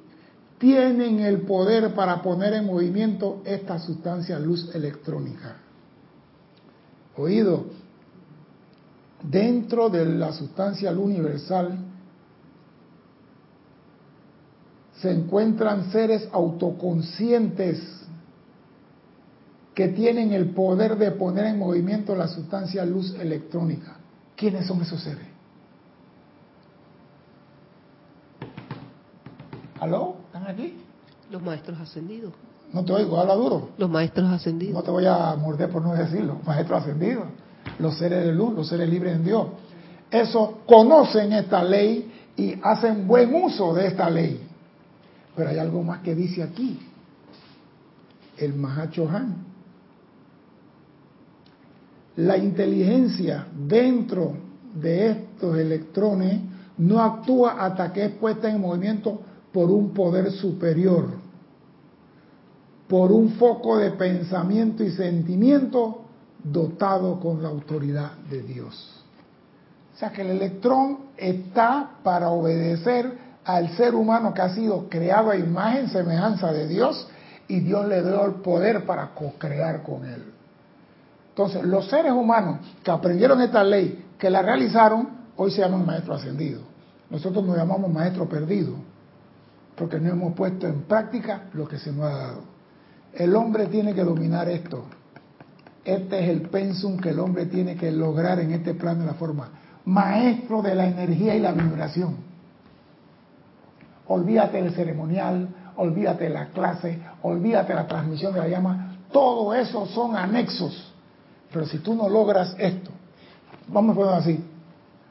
[0.58, 5.58] tienen el poder para poner en movimiento esta sustancia luz electrónica.
[7.18, 7.66] Oído,
[9.24, 11.78] dentro de la sustancia luz universal
[15.00, 18.06] se encuentran seres autoconscientes
[19.74, 23.98] que tienen el poder de poner en movimiento la sustancia luz electrónica.
[24.36, 25.28] ¿Quiénes son esos seres?
[29.80, 30.16] ¿Aló?
[30.28, 30.78] ¿Están aquí?
[31.30, 32.34] Los maestros ascendidos.
[32.76, 33.70] No te oigo, habla duro.
[33.78, 34.76] Los maestros ascendidos.
[34.76, 36.38] No te voy a morder por no decirlo.
[36.46, 37.26] Maestros ascendidos.
[37.80, 39.48] Los seres de luz, los seres libres en Dios.
[40.12, 44.48] Esos conocen esta ley y hacen buen uso de esta ley.
[45.36, 46.80] Pero hay algo más que dice aquí.
[48.38, 49.56] El Mahacho Han
[52.18, 54.34] la inteligencia dentro
[54.74, 56.42] de estos electrones
[56.78, 61.08] no actúa hasta que es puesta en movimiento por un poder superior,
[62.88, 66.02] por un foco de pensamiento y sentimiento
[66.44, 69.04] dotado con la autoridad de Dios.
[69.96, 75.32] O sea que el electrón está para obedecer al ser humano que ha sido creado
[75.32, 77.08] a imagen, semejanza de Dios,
[77.48, 80.24] y Dios le dio el poder para co-crear con él.
[81.30, 86.22] Entonces, los seres humanos que aprendieron esta ley, que la realizaron, hoy se llaman maestros
[86.22, 86.64] ascendidos.
[87.10, 88.76] Nosotros nos llamamos maestros perdidos,
[89.76, 92.55] porque no hemos puesto en práctica lo que se nos ha dado.
[93.16, 94.86] El hombre tiene que dominar esto.
[95.84, 99.14] Este es el pensum que el hombre tiene que lograr en este plano de la
[99.14, 99.50] forma.
[99.86, 102.18] Maestro de la energía y la vibración.
[104.08, 105.48] Olvídate del ceremonial,
[105.78, 108.98] olvídate de la clase, olvídate de la transmisión de la llama.
[109.12, 110.96] Todo eso son anexos
[111.56, 112.92] pero si tú no logras esto,
[113.70, 114.44] vamos a ponerlo así,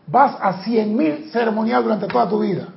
[0.06, 2.68] vas a 100.000 ceremonial durante toda tu vida,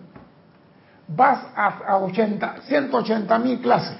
[1.05, 3.97] vas a, 80, 180 mil clases,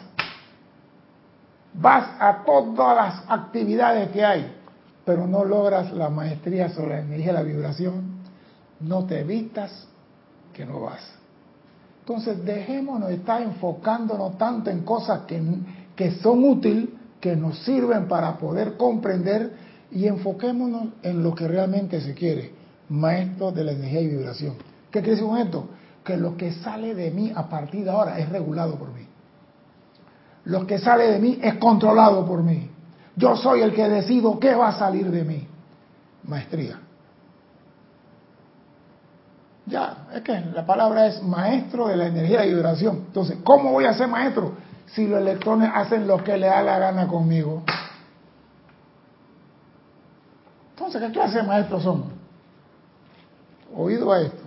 [1.80, 4.52] vas a todas las actividades que hay,
[5.06, 8.18] pero no logras la maestría sobre la energía y la vibración,
[8.80, 9.88] no te evitas
[10.54, 11.02] que no vas.
[12.00, 15.42] Entonces dejémonos estar enfocándonos tanto en cosas que,
[15.96, 19.52] que son útiles que nos sirven para poder comprender
[19.92, 22.52] y enfoquémonos en lo que realmente se quiere,
[22.90, 24.56] maestro de la energía y vibración.
[24.92, 25.68] ¿Qué quiere decir con esto?
[26.04, 29.07] Que lo que sale de mí a partir de ahora es regulado por mí.
[30.48, 32.70] Lo que sale de mí es controlado por mí.
[33.16, 35.48] Yo soy el que decido qué va a salir de mí.
[36.24, 36.80] Maestría.
[39.66, 43.04] Ya, es que la palabra es maestro de la energía y vibración.
[43.08, 44.54] Entonces, ¿cómo voy a ser maestro?
[44.88, 47.64] si los electrones hacen lo que le da la gana conmigo?
[50.72, 52.08] Entonces, ¿qué clase de maestros somos?
[53.76, 54.47] Oído a esto.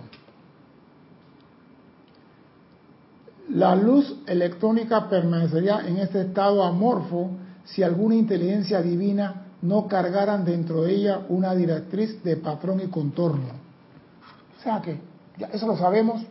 [3.53, 7.31] La luz electrónica permanecería en este estado amorfo
[7.65, 13.49] si alguna inteligencia divina no cargaran dentro de ella una directriz de patrón y contorno.
[14.57, 14.99] O sea que,
[15.37, 16.21] ya eso lo sabemos,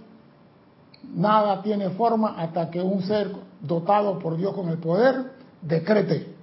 [1.15, 3.31] nada tiene forma hasta que un ser
[3.61, 6.35] dotado por Dios con el poder decrete.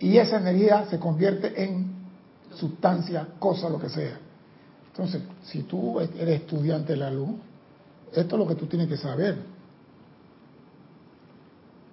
[0.00, 1.92] Y esa energía se convierte en
[2.54, 4.18] sustancia, cosa, lo que sea.
[4.88, 7.36] Entonces, si tú eres estudiante de la luz,
[8.12, 9.51] esto es lo que tú tienes que saber.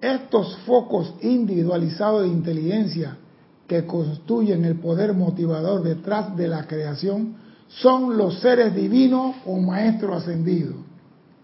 [0.00, 3.18] Estos focos individualizados de inteligencia
[3.66, 7.36] que constituyen el poder motivador detrás de la creación
[7.68, 10.76] son los seres divinos o maestros ascendidos.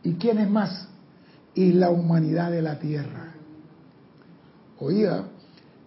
[0.02, 0.88] ¿Y quiénes más?
[1.54, 3.34] Y la humanidad de la tierra.
[4.80, 5.24] Oiga,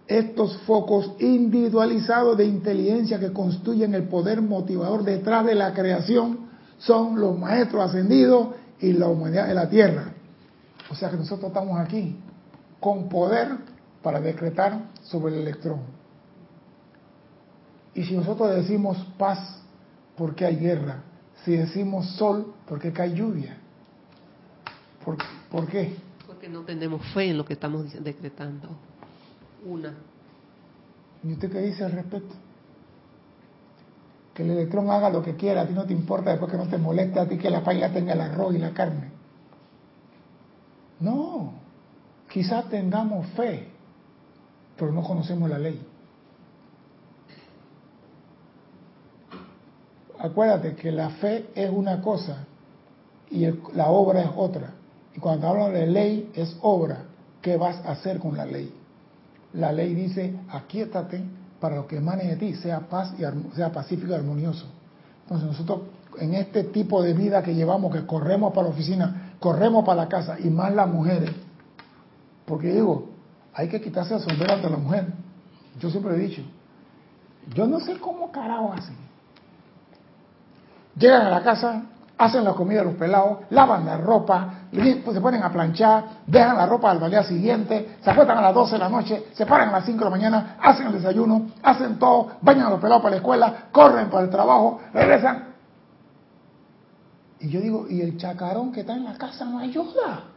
[0.06, 7.20] estos focos individualizados de inteligencia que constituyen el poder motivador detrás de la creación son
[7.20, 8.48] los maestros ascendidos
[8.80, 10.12] y la humanidad de la tierra.
[10.90, 12.16] O sea que nosotros estamos aquí
[12.80, 13.48] con poder
[14.02, 15.80] para decretar sobre el electrón.
[17.94, 19.60] Y si nosotros decimos paz,
[20.16, 21.02] ¿por qué hay guerra?
[21.44, 23.56] Si decimos sol, ¿por qué cae lluvia?
[25.04, 25.16] ¿Por,
[25.50, 25.96] ¿Por qué?
[26.26, 28.68] Porque no tenemos fe en lo que estamos decretando.
[29.66, 29.94] Una.
[31.22, 32.34] ¿Y usted qué dice al respecto?
[34.32, 36.68] Que el electrón haga lo que quiera, a ti no te importa después que no
[36.68, 39.10] te moleste a ti que la paella tenga el arroz y la carne.
[41.00, 41.59] No,
[42.30, 43.68] quizás tengamos fe,
[44.76, 45.86] pero no conocemos la ley.
[50.18, 52.44] Acuérdate que la fe es una cosa
[53.30, 54.74] y la obra es otra.
[55.14, 57.04] Y cuando hablan de ley es obra.
[57.42, 58.72] ¿Qué vas a hacer con la ley?
[59.54, 61.22] La ley dice, aquíétate
[61.58, 64.66] para lo que emane de ti, sea paz y sea pacífico y armonioso.
[65.22, 65.80] Entonces nosotros
[66.18, 70.08] en este tipo de vida que llevamos, que corremos para la oficina, corremos para la
[70.08, 71.30] casa, y más las mujeres,
[72.50, 73.08] porque digo,
[73.54, 75.06] hay que quitarse el sombrero ante la mujer.
[75.78, 76.42] Yo siempre he dicho,
[77.54, 78.96] yo no sé cómo carajo hacen.
[80.96, 81.84] Llegan a la casa,
[82.18, 86.56] hacen la comida de los pelados, lavan la ropa, pues se ponen a planchar, dejan
[86.56, 89.68] la ropa al día siguiente, se acuestan a las 12 de la noche, se paran
[89.68, 93.00] a las 5 de la mañana, hacen el desayuno, hacen todo, bañan a los pelados
[93.00, 95.50] para la escuela, corren para el trabajo, regresan.
[97.38, 100.29] Y yo digo, ¿y el chacarón que está en la casa no ayuda?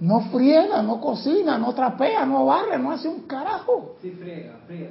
[0.00, 3.96] No friega, no cocina, no trapea, no barre, no hace un carajo.
[4.02, 4.90] Sí, friega, friega.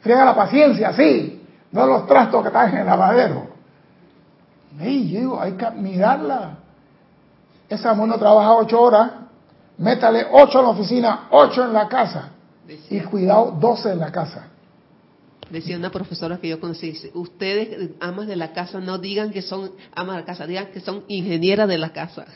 [0.00, 3.48] Friega la paciencia, sí, no los trastos que están en el lavadero.
[4.80, 6.58] Y yo digo, hay que mirarla.
[7.68, 9.10] Esa mujer no trabaja ocho horas,
[9.76, 12.30] métale ocho en la oficina, ocho en la casa.
[12.90, 14.48] y cuidado, doce en la casa.
[15.50, 19.70] Decía una profesora que yo conocí, ustedes, amas de la casa, no digan que son
[19.94, 22.26] amas de la casa, digan que son ingenieras de la casa.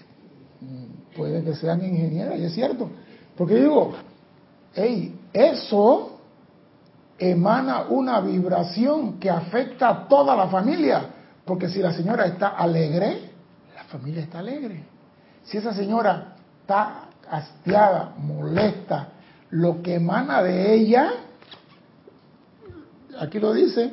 [1.17, 2.89] Puede que sean ingenieras, y es cierto.
[3.37, 3.93] Porque digo,
[4.75, 6.19] hey, eso
[7.19, 11.07] emana una vibración que afecta a toda la familia.
[11.45, 13.31] Porque si la señora está alegre,
[13.75, 14.85] la familia está alegre.
[15.45, 19.09] Si esa señora está hastiada, molesta,
[19.51, 21.13] lo que emana de ella,
[23.19, 23.93] aquí lo dice,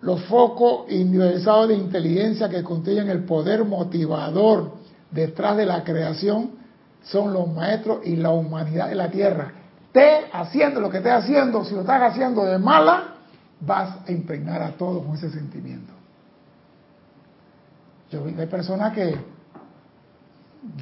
[0.00, 4.79] los focos individualizados de inteligencia que contienen el poder motivador
[5.10, 6.52] detrás de la creación
[7.02, 9.52] son los maestros y la humanidad de la tierra.
[9.92, 13.14] Te haciendo lo que esté haciendo, si lo estás haciendo de mala,
[13.60, 15.92] vas a impregnar a todos con ese sentimiento.
[18.10, 19.16] Yo hay personas que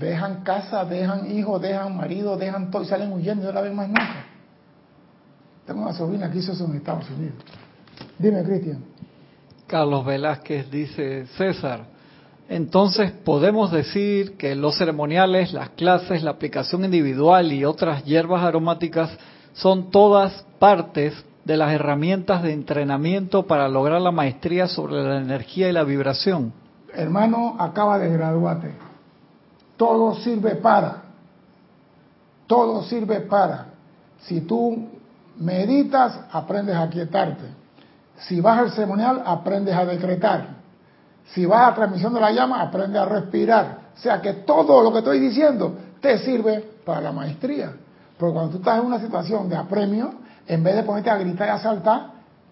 [0.01, 3.75] dejan casa, dejan hijos, dejan marido, dejan todo y salen huyendo y no la ven
[3.75, 4.25] más nunca.
[5.67, 7.37] Tengo una sobrina que hizo eso en Estados Unidos.
[8.19, 8.83] Dime, Cristian.
[9.67, 11.85] Carlos Velázquez dice, César,
[12.49, 19.11] entonces podemos decir que los ceremoniales, las clases, la aplicación individual y otras hierbas aromáticas
[19.53, 25.69] son todas partes de las herramientas de entrenamiento para lograr la maestría sobre la energía
[25.69, 26.53] y la vibración?
[26.95, 28.75] Hermano, acaba de graduarte.
[29.77, 31.03] Todo sirve para.
[32.47, 33.67] Todo sirve para.
[34.21, 34.89] Si tú
[35.39, 37.45] meditas, aprendes a quietarte.
[38.19, 40.58] Si vas al ceremonial, aprendes a decretar.
[41.35, 43.79] Si vas a transmisión de la llama, aprendes a respirar.
[43.97, 47.73] O sea que todo lo que estoy diciendo te sirve para la maestría.
[48.19, 50.15] Pero cuando tú estás en una situación de apremio,
[50.47, 52.11] en vez de ponerte a gritar y a saltar,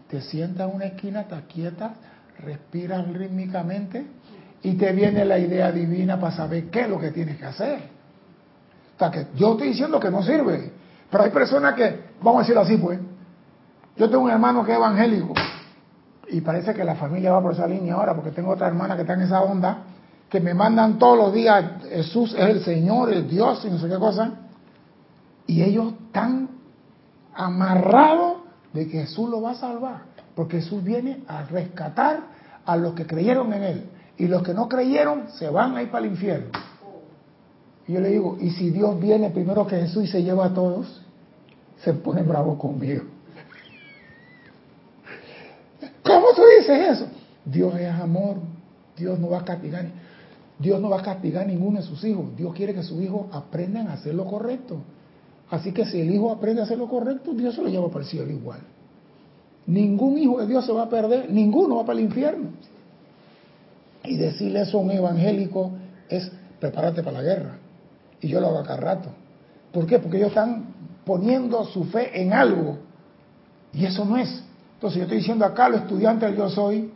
[0.09, 1.93] te sientas en una esquina, te quietas,
[2.39, 4.07] respiras rítmicamente
[4.63, 7.79] y te viene la idea divina para saber qué es lo que tienes que hacer.
[8.95, 10.73] O sea, que yo estoy diciendo que no sirve,
[11.11, 12.99] pero hay personas que, vamos a decirlo así pues,
[13.97, 15.35] yo tengo un hermano que es evangélico
[16.29, 19.03] y parece que la familia va por esa línea ahora porque tengo otra hermana que
[19.03, 19.85] está en esa onda
[20.29, 23.89] que me mandan todos los días Jesús es el Señor, el Dios y no sé
[23.89, 24.33] qué cosa
[25.47, 26.49] y ellos están
[27.35, 30.03] amarrado de que Jesús lo va a salvar,
[30.35, 32.21] porque Jesús viene a rescatar
[32.65, 33.91] a los que creyeron en Él.
[34.19, 36.49] Y los que no creyeron se van a ir para el infierno.
[37.87, 40.55] Y yo le digo, ¿y si Dios viene primero que Jesús y se lleva a
[40.55, 41.03] todos?
[41.79, 43.05] Se pone bravo conmigo.
[46.03, 47.07] ¿Cómo tú dices eso?
[47.45, 48.37] Dios es amor.
[48.97, 49.87] Dios no va a castigar.
[50.59, 52.37] Dios no va a castigar ninguno de sus hijos.
[52.37, 54.79] Dios quiere que sus hijos aprendan a hacer lo correcto.
[55.51, 58.05] Así que si el hijo aprende a hacer lo correcto, Dios se lo lleva para
[58.05, 58.61] el cielo igual.
[59.67, 62.51] Ningún hijo de Dios se va a perder, ninguno va para el infierno.
[64.05, 65.73] Y decirle eso a un evangélico
[66.09, 66.31] es
[66.61, 67.59] prepárate para la guerra.
[68.21, 69.11] Y yo lo hago acá rato.
[69.73, 69.99] ¿Por qué?
[69.99, 70.67] Porque ellos están
[71.05, 72.79] poniendo su fe en algo.
[73.73, 74.43] Y eso no es.
[74.77, 76.93] Entonces yo estoy diciendo acá, los estudiantes yo soy,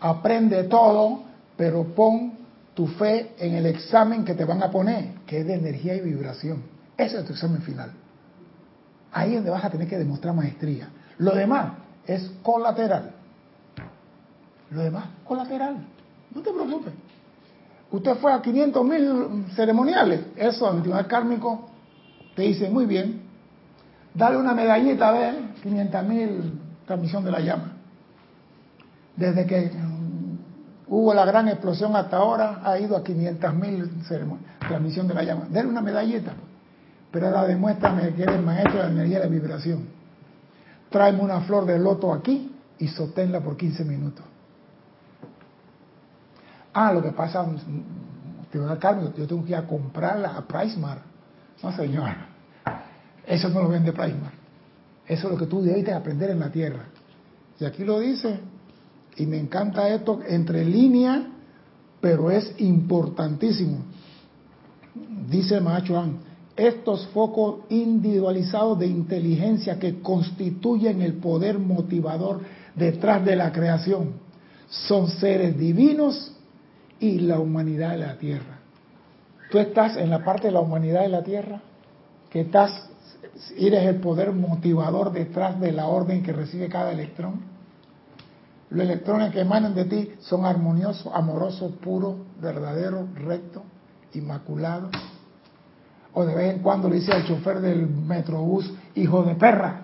[0.00, 1.24] aprende todo,
[1.56, 2.32] pero pon
[2.74, 6.00] tu fe en el examen que te van a poner, que es de energía y
[6.00, 6.62] vibración.
[6.96, 7.90] Ese es tu examen final.
[9.12, 10.88] Ahí es donde vas a tener que demostrar maestría.
[11.18, 11.72] Lo demás
[12.06, 13.12] es colateral.
[14.70, 15.76] Lo demás, colateral.
[16.32, 16.92] No te preocupes.
[17.90, 20.20] Usted fue a 500 mil ceremoniales.
[20.36, 21.68] Eso, en el tribunal kármico,
[22.36, 23.22] te dice, muy bien,
[24.14, 25.32] dale una medallita de
[25.62, 27.72] 500 mil transmisión de la llama.
[29.16, 29.70] Desde que
[30.88, 33.90] hubo la gran explosión hasta ahora, ha ido a 500 mil
[34.60, 35.46] transmisión de la llama.
[35.50, 36.32] Dale una medallita.
[37.10, 39.86] Pero ahora demuéstrame que eres maestro de la energía de la vibración.
[40.90, 44.24] Tráeme una flor de loto aquí y sosténla por 15 minutos.
[46.72, 47.46] Ah, lo que pasa,
[48.80, 50.98] Carmen, yo tengo que ir a comprarla a Pricemar.
[51.62, 52.26] No, señora.
[53.24, 54.43] Eso no lo vende Pricemar.
[55.06, 56.86] Eso es lo que tú debes aprender en la tierra.
[57.60, 58.38] Y aquí lo dice.
[59.16, 61.22] Y me encanta esto entre líneas,
[62.00, 63.78] pero es importantísimo.
[65.28, 66.18] Dice Machuan,
[66.56, 72.40] estos focos individualizados de inteligencia que constituyen el poder motivador
[72.74, 74.24] detrás de la creación
[74.68, 76.32] son seres divinos
[76.98, 78.58] y la humanidad de la Tierra.
[79.50, 81.60] Tú estás en la parte de la humanidad de la Tierra,
[82.30, 82.90] que estás,
[83.56, 87.42] eres el poder motivador detrás de la orden que recibe cada electrón.
[88.70, 93.62] Los electrones que emanan de ti son armoniosos, amorosos, puros, verdaderos, rectos,
[94.14, 94.90] inmaculados.
[96.12, 99.82] O de vez en cuando le dice al chofer del metrobús, hijo de perra.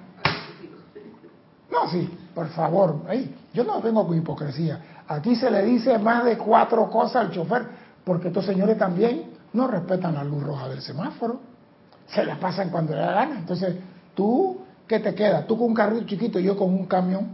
[1.70, 3.02] No, sí, por favor,
[3.52, 5.02] yo no vengo con hipocresía.
[5.08, 7.66] Aquí se le dice más de cuatro cosas al chofer,
[8.04, 11.49] porque estos señores también no respetan la luz roja del semáforo.
[12.14, 13.38] Se la pasan cuando le da gana.
[13.38, 13.76] Entonces,
[14.14, 15.46] tú, ¿qué te queda?
[15.46, 17.28] Tú con un carrito chiquito yo con un camión.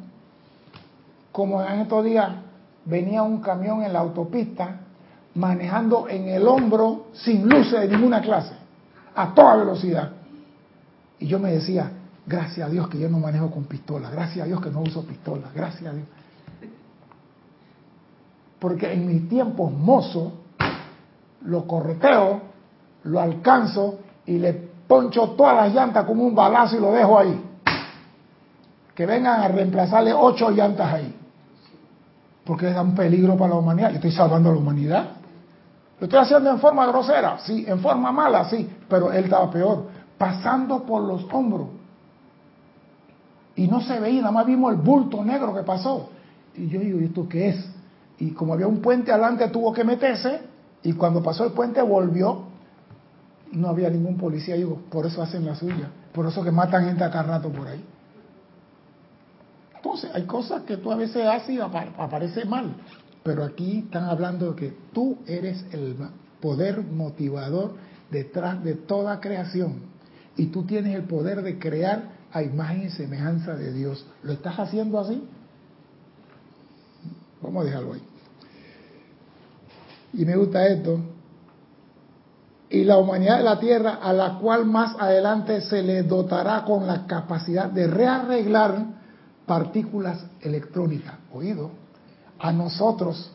[1.32, 2.30] Como en estos días
[2.84, 4.80] venía un camión en la autopista
[5.36, 8.54] manejando en el hombro sin luces de ninguna clase,
[9.14, 10.12] a toda velocidad.
[11.18, 11.92] Y yo me decía,
[12.26, 15.04] gracias a Dios que yo no manejo con pistola, gracias a Dios que no uso
[15.04, 16.06] pistola, gracias a Dios.
[18.58, 20.32] Porque en mis tiempos mozo,
[21.42, 22.40] lo correteo,
[23.04, 27.42] lo alcanzo y le poncho todas las llantas con un balazo y lo dejo ahí.
[28.94, 31.14] Que vengan a reemplazarle ocho llantas ahí.
[32.44, 33.90] Porque da un peligro para la humanidad.
[33.90, 35.08] Yo estoy salvando a la humanidad.
[35.98, 39.86] Lo estoy haciendo en forma grosera, sí, en forma mala, sí, pero él estaba peor,
[40.18, 41.68] pasando por los hombros.
[43.54, 46.10] Y no se veía, nada más vimos el bulto negro que pasó.
[46.54, 47.70] Y yo digo, ¿y esto qué es?
[48.18, 50.40] y como había un puente adelante tuvo que meterse
[50.82, 52.44] y cuando pasó el puente volvió
[53.52, 57.04] no había ningún policía digo por eso hacen la suya por eso que matan gente
[57.04, 57.84] a cada rato por ahí
[59.76, 62.74] entonces hay cosas que tú a veces haces y aparece mal
[63.22, 65.96] pero aquí están hablando de que tú eres el
[66.40, 67.74] poder motivador
[68.10, 69.80] detrás de toda creación
[70.36, 74.58] y tú tienes el poder de crear a imagen y semejanza de Dios ¿lo estás
[74.58, 75.22] haciendo así?
[77.42, 78.02] Vamos a dejarlo ahí.
[80.14, 80.98] Y me gusta esto.
[82.68, 86.86] Y la humanidad de la Tierra, a la cual más adelante se le dotará con
[86.86, 88.84] la capacidad de rearreglar
[89.46, 91.14] partículas electrónicas.
[91.32, 91.70] Oído,
[92.38, 93.30] a nosotros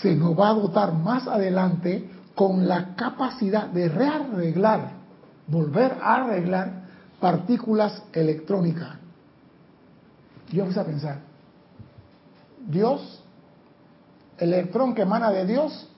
[0.00, 4.90] se nos va a dotar más adelante con la capacidad de rearreglar,
[5.46, 6.86] volver a arreglar
[7.20, 8.96] partículas electrónicas.
[10.52, 11.18] Yo empecé a pensar,
[12.68, 13.22] Dios,
[14.38, 15.88] el electrón que emana de Dios,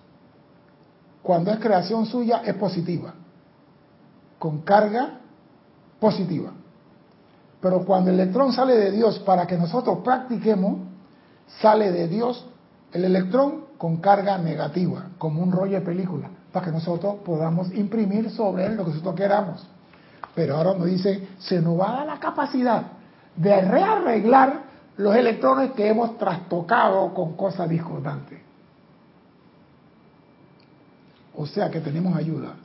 [1.28, 3.12] cuando es creación suya, es positiva,
[4.38, 5.18] con carga
[6.00, 6.52] positiva.
[7.60, 10.78] Pero cuando el electrón sale de Dios para que nosotros practiquemos,
[11.60, 12.46] sale de Dios
[12.94, 18.30] el electrón con carga negativa, como un rollo de película, para que nosotros podamos imprimir
[18.30, 19.66] sobre él lo que nosotros queramos.
[20.34, 22.84] Pero ahora nos dice, se nos va a dar la capacidad
[23.36, 24.62] de rearreglar
[24.96, 28.47] los electrones que hemos trastocado con cosas discordantes.
[31.38, 32.56] O sea que tenemos ayuda.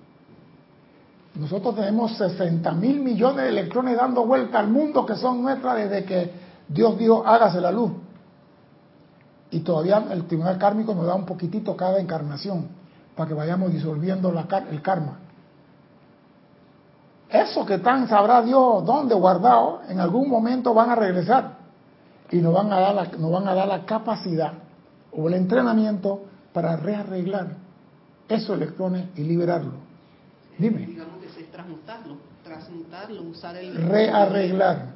[1.35, 6.03] Nosotros tenemos 60 mil millones de electrones dando vuelta al mundo que son nuestras desde
[6.03, 6.31] que
[6.67, 7.91] Dios dijo hágase la luz.
[9.51, 12.67] Y todavía el tribunal kármico nos da un poquitito cada encarnación
[13.15, 14.33] para que vayamos disolviendo
[14.71, 15.19] el karma.
[17.29, 21.57] Eso que están, sabrá Dios dónde guardado, en algún momento van a regresar
[22.31, 24.53] y nos van a dar la, nos van a dar la capacidad
[25.11, 26.21] o el entrenamiento
[26.51, 27.62] para rearreglar
[28.27, 29.73] esos electrones y liberarlo.
[30.57, 30.85] Dime.
[30.85, 33.75] Digamos que es transmutarlo, transmutarlo, usar el...
[33.75, 34.93] Rearreglar.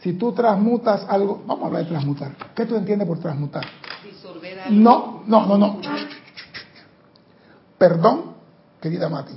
[0.00, 2.32] Si tú transmutas algo, vamos a hablar de transmutar.
[2.54, 3.64] ¿Qué tú entiendes por transmutar?
[4.04, 4.76] Disolver algo.
[4.76, 5.80] No, no, no, no.
[7.76, 8.34] Perdón,
[8.80, 9.34] querida Mati.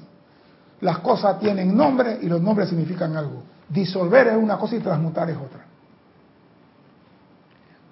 [0.82, 3.43] Las cosas tienen nombre y los nombres significan algo.
[3.69, 5.65] Disolver es una cosa y transmutar es otra.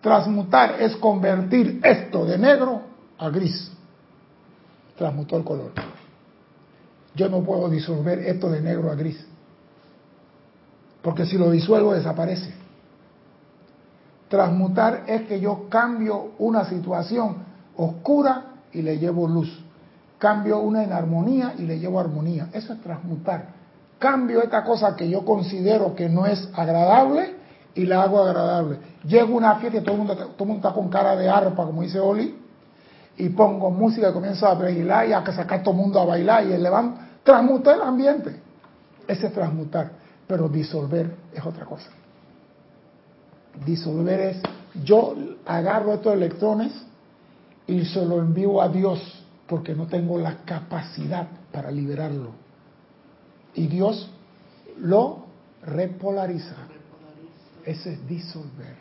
[0.02, 2.82] Transmutar es convertir esto de negro
[3.18, 3.72] a gris.
[5.00, 5.72] Transmutó el color.
[7.16, 9.26] Yo no puedo disolver esto de negro a gris.
[11.02, 12.54] Porque si lo disuelvo desaparece.
[14.28, 17.38] Transmutar es que yo cambio una situación
[17.78, 19.64] oscura y le llevo luz.
[20.18, 22.50] Cambio una enarmonía y le llevo armonía.
[22.52, 23.46] Eso es transmutar.
[24.00, 27.36] Cambio esta cosa que yo considero que no es agradable
[27.74, 28.80] y la hago agradable.
[29.06, 31.66] Llego a una fiesta y todo mundo, todo el mundo está con cara de arpa,
[31.66, 32.49] como dice Oli,
[33.20, 36.46] y pongo música y comienzo a bailar y a sacar todo el mundo a bailar
[36.46, 38.40] y le van, transmutar el ambiente.
[39.06, 39.92] Ese es transmutar,
[40.26, 41.90] pero disolver es otra cosa.
[43.66, 44.42] Disolver es,
[44.86, 45.16] yo
[45.46, 46.72] agarro estos electrones
[47.68, 52.32] y se lo envío a Dios porque no tengo la capacidad para liberarlo.
[53.54, 54.10] Y Dios
[54.78, 55.26] lo
[55.64, 56.56] repolariza.
[57.66, 58.78] Ese es disolver,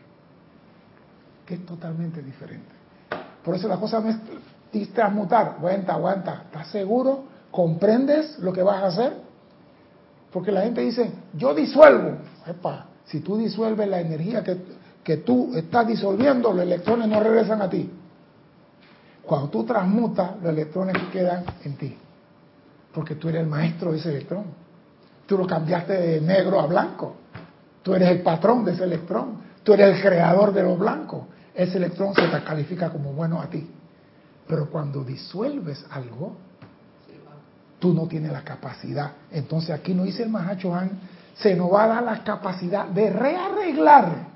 [1.44, 2.77] que es totalmente diferente.
[3.48, 5.56] Por eso la cosa no es transmutar.
[5.56, 6.42] Aguanta, aguanta.
[6.44, 7.24] ¿Estás seguro?
[7.50, 9.14] ¿Comprendes lo que vas a hacer?
[10.30, 12.18] Porque la gente dice, yo disuelvo.
[12.46, 14.58] Epa, si tú disuelves la energía que,
[15.02, 17.90] que tú estás disolviendo, los electrones no regresan a ti.
[19.22, 21.96] Cuando tú transmutas, los electrones quedan en ti.
[22.92, 24.44] Porque tú eres el maestro de ese electrón.
[25.24, 27.14] Tú lo cambiaste de negro a blanco.
[27.82, 29.38] Tú eres el patrón de ese electrón.
[29.62, 31.28] Tú eres el creador de lo blanco.
[31.58, 33.68] Ese electrón se te califica como bueno a ti.
[34.46, 36.36] Pero cuando disuelves algo,
[37.80, 39.10] tú no tienes la capacidad.
[39.32, 41.00] Entonces aquí no dice el Mahacho Han,
[41.34, 44.28] se nos va a dar la capacidad de rearreglar.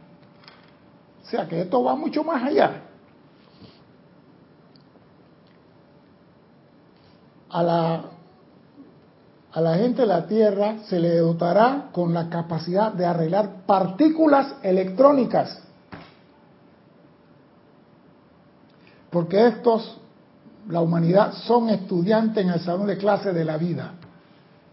[1.22, 2.82] O sea que esto va mucho más allá.
[7.50, 8.04] A la
[9.52, 14.56] a la gente de la Tierra se le dotará con la capacidad de arreglar partículas
[14.64, 15.62] electrónicas.
[19.12, 19.98] Porque estos,
[20.68, 23.92] la humanidad, son estudiantes en el salón de clase de la vida.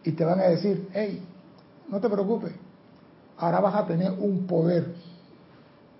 [0.05, 1.21] Y te van a decir, hey,
[1.89, 2.53] no te preocupes,
[3.37, 4.95] ahora vas a tener un poder.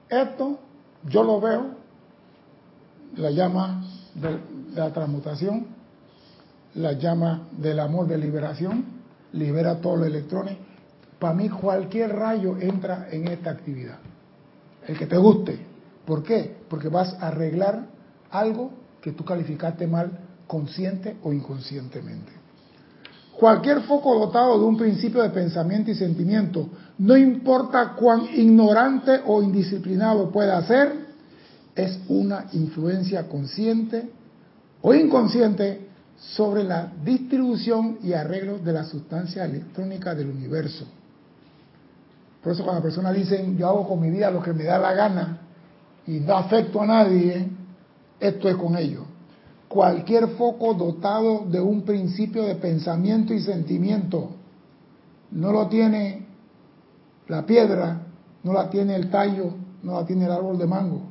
[0.07, 0.57] Esto
[1.05, 1.65] yo lo veo,
[3.17, 3.83] la llama
[4.15, 4.39] de
[4.73, 5.67] la transmutación,
[6.75, 8.85] la llama del amor de liberación,
[9.33, 10.55] libera todos los electrones.
[11.19, 13.97] Para mí cualquier rayo entra en esta actividad.
[14.87, 15.59] El que te guste.
[16.05, 16.55] ¿Por qué?
[16.69, 17.98] Porque vas a arreglar
[18.31, 18.71] algo
[19.01, 20.11] que tú calificaste mal
[20.47, 22.31] consciente o inconscientemente.
[23.39, 26.67] Cualquier foco dotado de un principio de pensamiento y sentimiento,
[26.97, 31.07] no importa cuán ignorante o indisciplinado pueda ser,
[31.73, 34.09] es una influencia consciente
[34.81, 40.85] o inconsciente sobre la distribución y arreglo de la sustancia electrónica del universo.
[42.43, 44.77] Por eso cuando las personas dicen, yo hago con mi vida lo que me da
[44.77, 45.37] la gana
[46.05, 47.47] y no afecto a nadie,
[48.19, 49.03] esto es con ellos.
[49.67, 54.31] Cualquier foco dotado de un principio de pensamiento y sentimiento
[55.31, 56.25] no lo tiene
[57.27, 58.07] la piedra,
[58.43, 59.53] no la tiene el tallo,
[59.83, 61.09] no la tiene el árbol de mango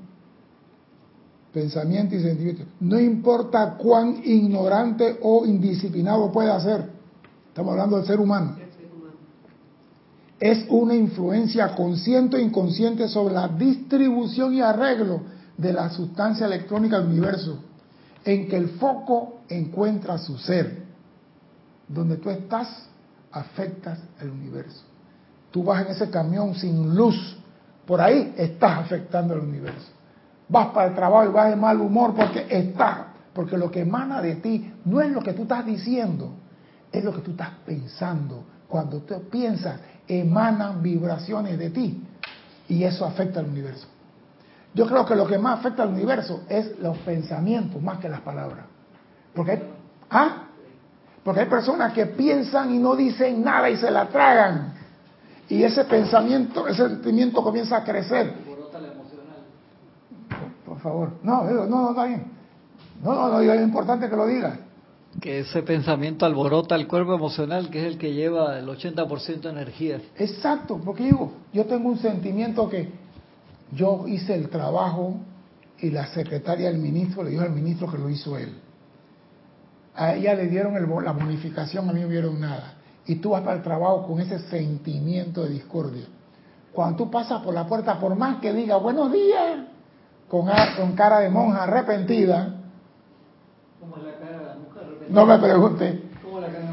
[1.53, 2.65] pensamiento y sentimiento.
[2.81, 6.91] No importa cuán ignorante o indisciplinado pueda ser.
[7.49, 8.57] Estamos hablando del ser humano.
[10.39, 15.23] Es una influencia consciente e inconsciente sobre la distribución y arreglo
[15.59, 17.63] de la sustancia electrónica del universo,
[18.25, 20.87] en que el foco encuentra su ser.
[21.87, 22.89] Donde tú estás,
[23.31, 24.85] afectas el universo.
[25.51, 27.37] Tú vas en ese camión sin luz,
[27.87, 29.99] por ahí estás afectando el universo
[30.49, 34.21] vas para el trabajo y vas de mal humor porque está, porque lo que emana
[34.21, 36.33] de ti no es lo que tú estás diciendo,
[36.91, 38.45] es lo que tú estás pensando.
[38.67, 42.03] Cuando tú piensas, emanan vibraciones de ti
[42.69, 43.87] y eso afecta al universo.
[44.79, 48.21] Yo creo que lo que más afecta al universo es los pensamientos más que las
[48.21, 48.65] palabras.
[49.35, 49.63] Porque hay,
[50.09, 50.45] ¿ah?
[51.25, 54.75] Porque hay personas que piensan y no dicen nada y se la tragan.
[55.49, 58.35] Y ese pensamiento, ese sentimiento comienza a crecer.
[60.65, 61.15] Por favor.
[61.25, 62.31] No, no, no, está bien.
[63.03, 64.61] No, no, no, es importante que lo digas.
[65.21, 69.51] Que ese pensamiento alborota el cuerpo emocional, que es el que lleva el 80% de
[69.51, 70.01] energía.
[70.17, 73.08] Exacto, porque digo, yo tengo un sentimiento que
[73.73, 75.17] yo hice el trabajo
[75.79, 78.53] y la secretaria del ministro le dijo al ministro que lo hizo él.
[79.95, 82.75] A ella le dieron la bonificación, a mí no me dieron nada.
[83.07, 86.05] Y tú vas para el trabajo con ese sentimiento de discordia.
[86.73, 89.67] Cuando tú pasas por la puerta, por más que diga buenos días,
[90.29, 92.59] con, con cara de monja arrepentida,
[95.09, 96.03] no me pregunte.
[96.23, 96.71] ¿Cómo la cara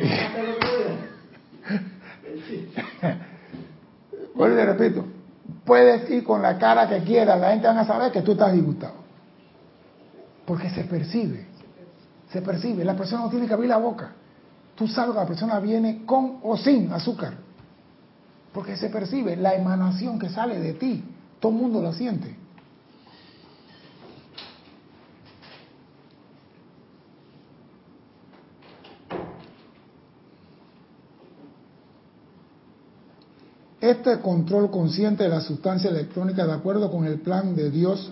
[4.36, 5.06] Bueno, le repito,
[5.66, 8.54] puedes ir con la cara que quieras, la gente va a saber que tú estás
[8.54, 8.94] disgustado.
[10.46, 11.48] Porque se percibe,
[12.32, 12.86] se percibe.
[12.86, 14.12] La persona no tiene que abrir la boca.
[14.76, 17.34] Tú sabes que la persona viene con o sin azúcar.
[18.54, 21.04] Porque se percibe la emanación que sale de ti.
[21.40, 22.45] Todo el mundo lo siente.
[33.86, 38.12] Este control consciente de la sustancia electrónica, de acuerdo con el plan de Dios,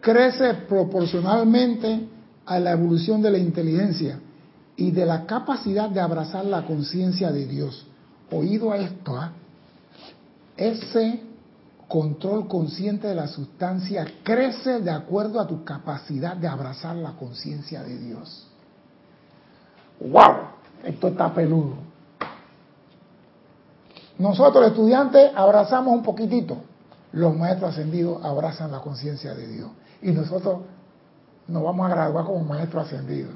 [0.00, 2.08] crece proporcionalmente
[2.44, 4.18] a la evolución de la inteligencia
[4.76, 7.86] y de la capacidad de abrazar la conciencia de Dios.
[8.32, 9.30] Oído a esto, ¿ah?
[10.56, 11.20] ese
[11.86, 17.84] control consciente de la sustancia crece de acuerdo a tu capacidad de abrazar la conciencia
[17.84, 18.48] de Dios.
[20.00, 20.34] ¡Wow!
[20.82, 21.91] Esto está peludo.
[24.18, 26.58] Nosotros, estudiantes, abrazamos un poquitito.
[27.12, 29.70] Los maestros ascendidos abrazan la conciencia de Dios.
[30.00, 30.60] Y nosotros
[31.48, 33.34] nos vamos a graduar como maestros ascendidos.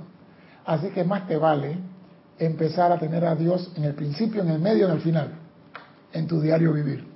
[0.65, 1.79] Así que más te vale
[2.39, 5.31] empezar a tener a Dios en el principio, en el medio, en el final,
[6.13, 7.07] en tu diario vivir,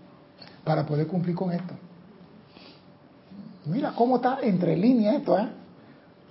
[0.65, 1.75] para poder cumplir con esto.
[3.67, 5.49] Mira cómo está entre líneas esto, ¿eh?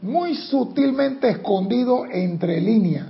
[0.02, 3.08] Muy sutilmente escondido entre líneas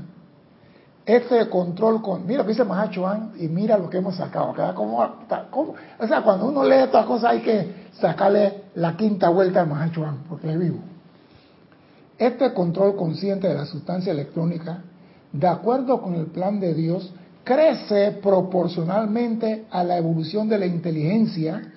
[1.16, 4.54] este control con, mira lo que dice Mahachuan y mira lo que hemos sacado.
[4.76, 9.66] como, o sea, cuando uno lee estas cosas hay que sacarle la quinta vuelta a
[9.66, 10.78] Mahachuan, porque es vivo.
[12.16, 14.84] Este control consciente de la sustancia electrónica,
[15.32, 17.12] de acuerdo con el plan de Dios,
[17.44, 21.74] crece proporcionalmente a la evolución de la inteligencia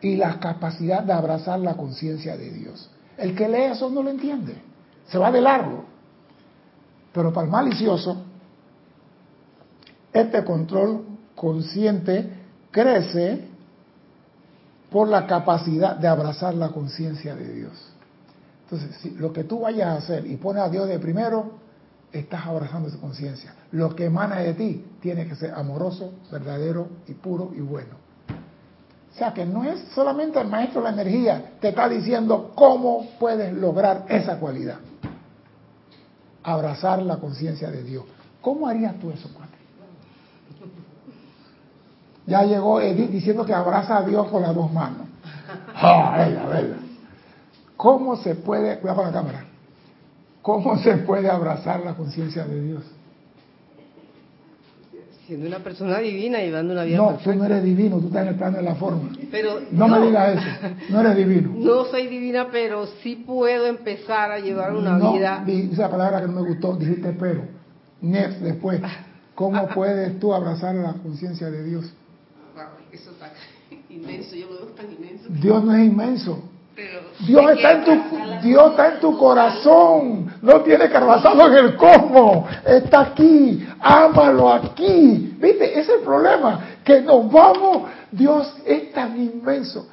[0.00, 2.88] y la capacidad de abrazar la conciencia de Dios.
[3.18, 4.54] El que lee eso no lo entiende,
[5.08, 5.86] se va de largo.
[7.12, 8.25] Pero para el malicioso,
[10.20, 11.04] este control
[11.34, 12.30] consciente
[12.70, 13.48] crece
[14.90, 17.92] por la capacidad de abrazar la conciencia de Dios.
[18.64, 21.52] Entonces, si lo que tú vayas a hacer y pones a Dios de primero,
[22.12, 23.54] estás abrazando su conciencia.
[23.72, 28.06] Lo que emana de ti tiene que ser amoroso, verdadero y puro y bueno.
[29.14, 33.08] O sea que no es solamente el maestro de la energía, te está diciendo cómo
[33.18, 34.78] puedes lograr esa cualidad.
[36.42, 38.04] Abrazar la conciencia de Dios.
[38.40, 39.28] ¿Cómo harías tú eso?
[42.26, 45.06] Ya llegó Edith diciendo que abraza a Dios con las dos manos.
[45.74, 46.26] Ah,
[47.76, 49.44] ¿Cómo se puede, cuidado con la cámara,
[50.42, 52.82] cómo se puede abrazar la conciencia de Dios?
[55.26, 58.22] Siendo una persona divina y dando una vida No, tú no eres divino, tú estás
[58.22, 59.10] en el plano de la forma.
[59.30, 61.50] Pero no, me digas eso, no eres divino.
[61.56, 65.44] No soy divina, pero sí puedo empezar a llevar una no, vida.
[65.46, 67.42] Esa palabra que no me gustó, dijiste pero.
[68.00, 68.80] Next, después.
[69.34, 71.92] ¿Cómo puedes tú abrazar la conciencia de Dios?
[72.96, 73.32] Eso está
[73.90, 75.24] inmenso, yo lo veo tan inmenso.
[75.28, 76.42] Dios no es inmenso.
[77.26, 81.76] Dios está, en tu, Dios está en tu corazón, no tiene que abrazarlo en el
[81.76, 85.34] cosmos, está aquí, ámalo aquí.
[85.40, 85.70] ¿Viste?
[85.70, 89.88] Ese es el problema, que nos vamos, Dios es tan inmenso.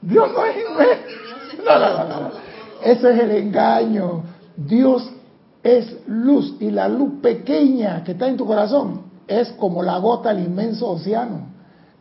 [0.00, 1.64] Dios no es inmenso.
[1.64, 2.30] No, no, no,
[2.82, 4.22] Ese es el engaño.
[4.56, 5.10] Dios
[5.64, 10.32] es luz y la luz pequeña que está en tu corazón es como la gota
[10.32, 11.53] del inmenso océano.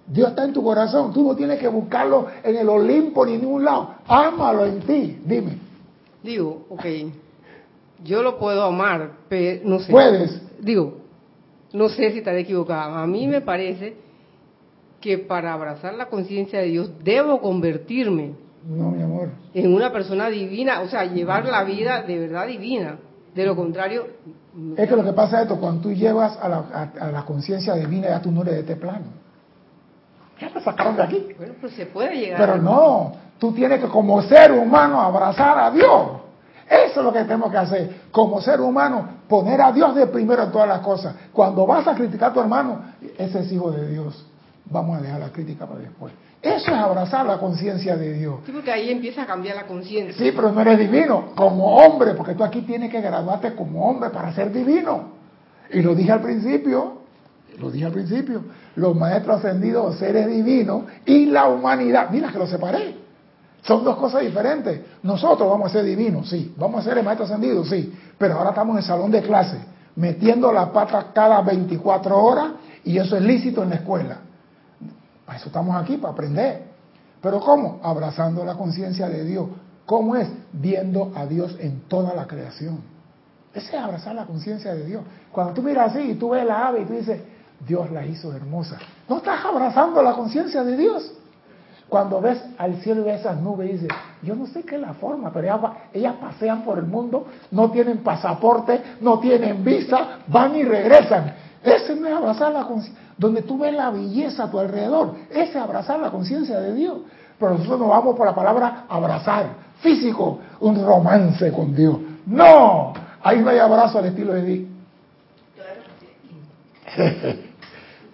[0.06, 1.14] Dios está en tu corazón.
[1.14, 3.96] Tú no tienes que buscarlo en el Olimpo ni en ningún lado.
[4.08, 5.20] Ámalo en ti.
[5.26, 5.58] Dime.
[6.22, 6.86] Digo, ok.
[8.04, 9.92] Yo lo puedo amar, pero no sé.
[9.92, 10.42] Puedes.
[10.60, 10.98] Digo,
[11.72, 13.02] no sé si estaré equivocada.
[13.02, 13.96] A mí me parece
[15.00, 18.36] que para abrazar la conciencia de Dios debo convertirme.
[18.68, 19.30] No, mi amor.
[19.54, 23.00] En una persona divina, o sea, llevar la vida de verdad divina.
[23.34, 24.06] De lo contrario.
[24.78, 27.74] Es que lo que pasa es esto: cuando tú llevas a la, a la conciencia
[27.74, 29.23] divina, ya tú no eres de este plano.
[30.44, 31.28] Ya te sacaron de aquí.
[31.38, 32.40] Bueno, pues se puede llegar.
[32.40, 33.14] Pero no,
[33.44, 36.12] Tú tienes que como ser humano abrazar a Dios.
[36.66, 37.96] Eso es lo que tenemos que hacer.
[38.10, 41.14] Como ser humano, poner a Dios de primero en todas las cosas.
[41.34, 42.80] Cuando vas a criticar a tu hermano,
[43.18, 44.26] ese es hijo de Dios.
[44.64, 46.14] Vamos a dejar la crítica para después.
[46.42, 48.36] Eso es abrazar la conciencia de Dios.
[48.46, 50.24] Sí, porque ahí empieza a cambiar la conciencia.
[50.24, 54.10] Sí, pero no eres divino como hombre, porque tú aquí tienes que graduarte como hombre
[54.10, 55.10] para ser divino.
[55.70, 57.03] Y lo dije al principio,
[57.60, 58.44] lo dije al principio,
[58.76, 62.10] los maestros ascendidos, seres divinos y la humanidad.
[62.10, 62.96] Mira que lo separé.
[63.62, 64.82] Son dos cosas diferentes.
[65.04, 66.54] Nosotros vamos a ser divinos, sí.
[66.58, 67.94] Vamos a ser el maestro ascendido, sí.
[68.18, 69.58] Pero ahora estamos en el salón de clase,
[69.96, 72.52] metiendo la pata cada 24 horas
[72.84, 74.18] y eso es lícito en la escuela.
[75.26, 76.64] Para eso estamos aquí, para aprender.
[77.22, 77.80] Pero ¿cómo?
[77.82, 79.48] Abrazando la conciencia de Dios.
[79.86, 80.28] ¿Cómo es?
[80.52, 82.82] Viendo a Dios en toda la creación.
[83.54, 85.04] Ese es abrazar la conciencia de Dios.
[85.32, 87.22] Cuando tú miras así y tú ves la ave y tú dices,
[87.60, 88.78] Dios la hizo hermosa.
[89.08, 91.12] No estás abrazando la conciencia de Dios.
[91.90, 93.90] Cuando ves al cielo y ves esas nubes dices,
[94.24, 97.70] yo no sé qué es la forma, pero ellas, ellas pasean por el mundo, no
[97.70, 101.34] tienen pasaporte, no tienen visa, van y regresan.
[101.64, 103.02] Ese no es abrazar la conciencia.
[103.18, 106.98] Donde tú ves la belleza a tu alrededor, ese es abrazar la conciencia de Dios.
[107.38, 109.46] Pero nosotros nos vamos por la palabra abrazar,
[109.82, 111.98] físico, un romance con Dios.
[112.26, 114.73] No, ahí no hay abrazo al estilo de Dios.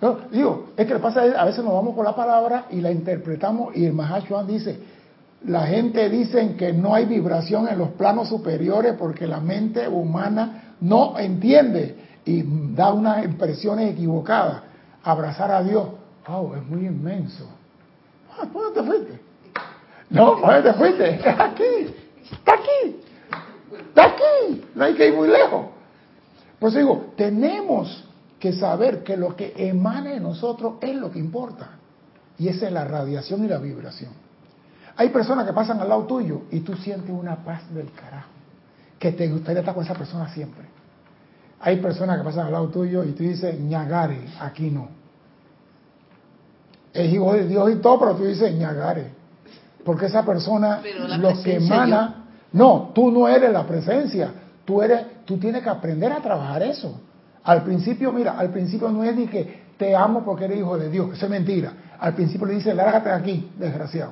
[0.01, 2.89] No, digo, es que pasa es, a veces nos vamos por la palabra y la
[2.89, 4.79] interpretamos y el Mahashohan dice,
[5.45, 10.75] la gente dice que no hay vibración en los planos superiores porque la mente humana
[10.79, 14.63] no entiende y da unas impresiones equivocadas.
[15.03, 15.87] Abrazar a Dios,
[16.27, 17.45] wow, es muy inmenso.
[18.31, 19.19] Ah, ¿Dónde te fuiste?
[20.09, 21.09] No, ¿dónde te fuiste?
[21.15, 21.93] Está aquí,
[22.31, 23.01] está aquí,
[23.87, 25.65] está aquí, no hay que ir muy lejos.
[26.59, 28.05] Pues digo, tenemos
[28.39, 31.71] que saber que lo que emana de nosotros es lo que importa.
[32.37, 34.11] Y esa es la radiación y la vibración.
[34.95, 38.29] Hay personas que pasan al lado tuyo y tú sientes una paz del carajo,
[38.97, 40.65] que te gustaría estar con esa persona siempre.
[41.61, 44.87] Hay personas que pasan al lado tuyo y tú dices, ñagare, aquí no.
[46.93, 49.11] Es hijo de Dios y todo, pero tú dices, ñagare.
[49.83, 50.81] Porque esa persona,
[51.17, 54.31] lo que emana, no, tú no eres la presencia,
[54.65, 56.99] tú eres, tú tienes que aprender a trabajar eso.
[57.43, 60.89] Al principio, mira, al principio no es ni que te amo porque eres hijo de
[60.89, 61.73] Dios, eso es mentira.
[61.99, 64.11] Al principio le dice, lárgate de aquí, desgraciado.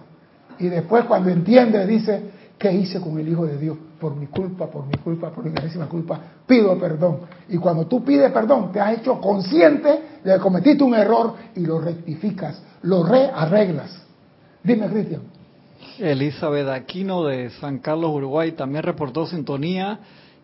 [0.60, 3.78] Y después cuando entiende, dice, ¿qué hice con el hijo de Dios?
[4.00, 7.20] Por mi culpa, por mi culpa, por mi gravísima culpa, pido perdón.
[7.50, 11.62] Y cuando tú pides perdón, te has hecho consciente de que cometiste un error y
[11.62, 14.02] lo rectificas, lo rearreglas.
[14.64, 15.22] Dime, Cristian.
[16.00, 20.00] Elizabeth Aquino de San Carlos, Uruguay, también reportó sintonía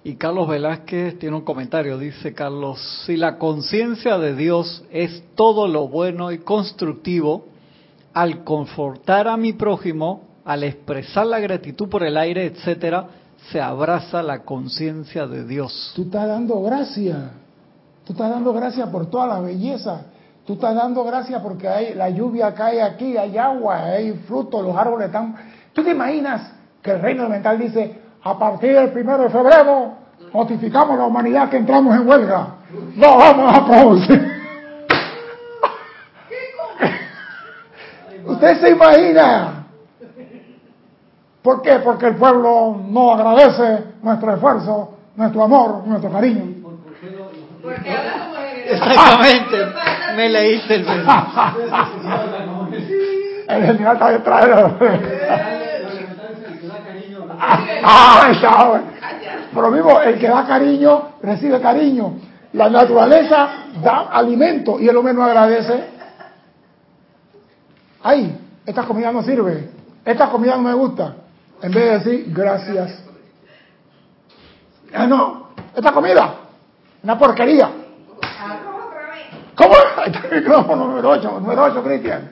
[0.06, 5.68] y Carlos Velázquez tiene un comentario, dice Carlos, si la conciencia de Dios es todo
[5.68, 7.46] lo bueno y constructivo,
[8.14, 13.08] al confortar a mi prójimo, al expresar la gratitud por el aire, etcétera,
[13.50, 15.94] se abraza la conciencia de Dios.
[15.96, 17.18] Tú estás dando gracias.
[18.06, 20.06] Tú estás dando gracias por toda la belleza.
[20.46, 24.76] Tú estás dando gracias porque hay, la lluvia cae aquí, hay agua, hay frutos, los
[24.76, 25.36] árboles están...
[25.72, 26.52] ¿Tú te imaginas
[26.82, 29.94] que el reino mental dice, a partir del primero de febrero
[30.34, 32.48] notificamos a la humanidad que entramos en huelga.
[32.96, 34.32] No vamos a producir.
[38.26, 39.66] Usted se imagina.
[41.42, 41.80] ¿Por qué?
[41.80, 46.64] Porque el pueblo no agradece nuestro esfuerzo, nuestro amor, nuestro cariño.
[48.66, 49.58] Exactamente,
[50.16, 50.86] me leíste el
[53.48, 54.72] El general está detrás
[57.86, 58.82] Ah, está,
[59.54, 62.16] Pero mismo, el que da cariño, recibe cariño.
[62.54, 63.50] La naturaleza
[63.82, 65.84] da alimento y el hombre no agradece.
[68.04, 69.70] Ay, esta comida no sirve.
[70.06, 71.16] Esta comida no me gusta.
[71.62, 73.04] En vez de decir gracias.
[74.94, 76.36] Ah, no, esta comida,
[77.02, 77.70] una porquería.
[79.56, 79.74] ¿Cómo?
[80.06, 82.32] El micrófono número 8, número 8, Cristian.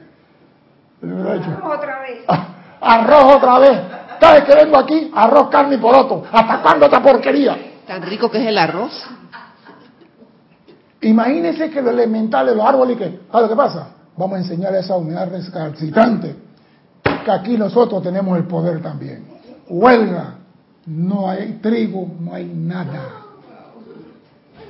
[1.02, 1.44] Número 8.
[1.52, 2.26] Arroz otra vez.
[2.82, 3.80] Arroz otra vez.
[4.22, 5.10] ¿Sabes que vengo aquí?
[5.16, 6.24] Arroz, carne y poroto.
[6.32, 7.58] ¿Hasta cuándo esta porquería?
[7.88, 8.94] Tan rico que es el arroz.
[11.02, 13.88] Imagínense que lo elemental de los árboles, que, ¿sabes que pasa?
[14.16, 16.36] Vamos a enseñar esa unidad recalcitrante,
[17.26, 19.26] que aquí nosotros tenemos el poder también.
[19.68, 20.36] Huelga,
[20.86, 23.02] no hay trigo, no hay nada.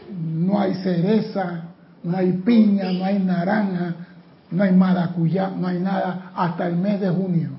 [0.10, 1.64] No hay cereza,
[2.04, 3.96] no hay piña, no hay naranja,
[4.50, 7.50] no hay maracuyá, no hay nada hasta el mes de junio.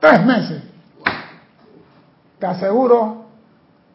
[0.00, 0.67] Tres meses.
[2.38, 3.24] Te aseguro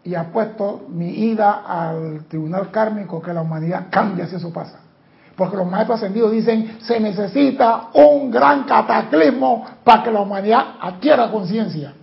[0.03, 4.79] y apuesto mi ida al tribunal kármico que la humanidad cambia si eso pasa.
[5.35, 11.31] Porque los maestros ascendidos dicen, se necesita un gran cataclismo para que la humanidad adquiera
[11.31, 11.93] conciencia.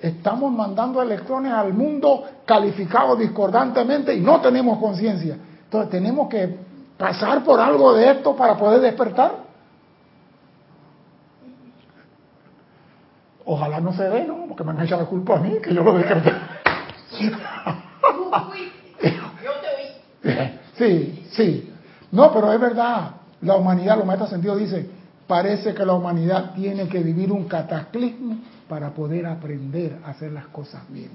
[0.00, 5.36] Estamos mandando electrones al mundo calificados discordantemente y no tenemos conciencia.
[5.64, 6.56] Entonces tenemos que
[6.96, 9.49] pasar por algo de esto para poder despertar.
[13.52, 14.46] Ojalá no se dé, ¿no?
[14.46, 16.32] Porque me han hecho la culpa a mí, que yo lo desperté.
[20.78, 21.74] Sí, sí.
[22.10, 23.16] No, pero es verdad.
[23.42, 24.90] La humanidad, los maestros sentidos dicen,
[25.26, 30.46] parece que la humanidad tiene que vivir un cataclismo para poder aprender a hacer las
[30.46, 31.10] cosas bien.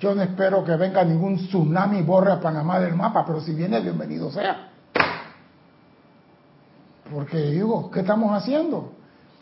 [0.00, 3.54] Yo no espero que venga ningún tsunami y borre a Panamá del mapa, pero si
[3.54, 4.68] viene, bienvenido sea.
[7.10, 8.95] Porque digo, ¿qué estamos haciendo?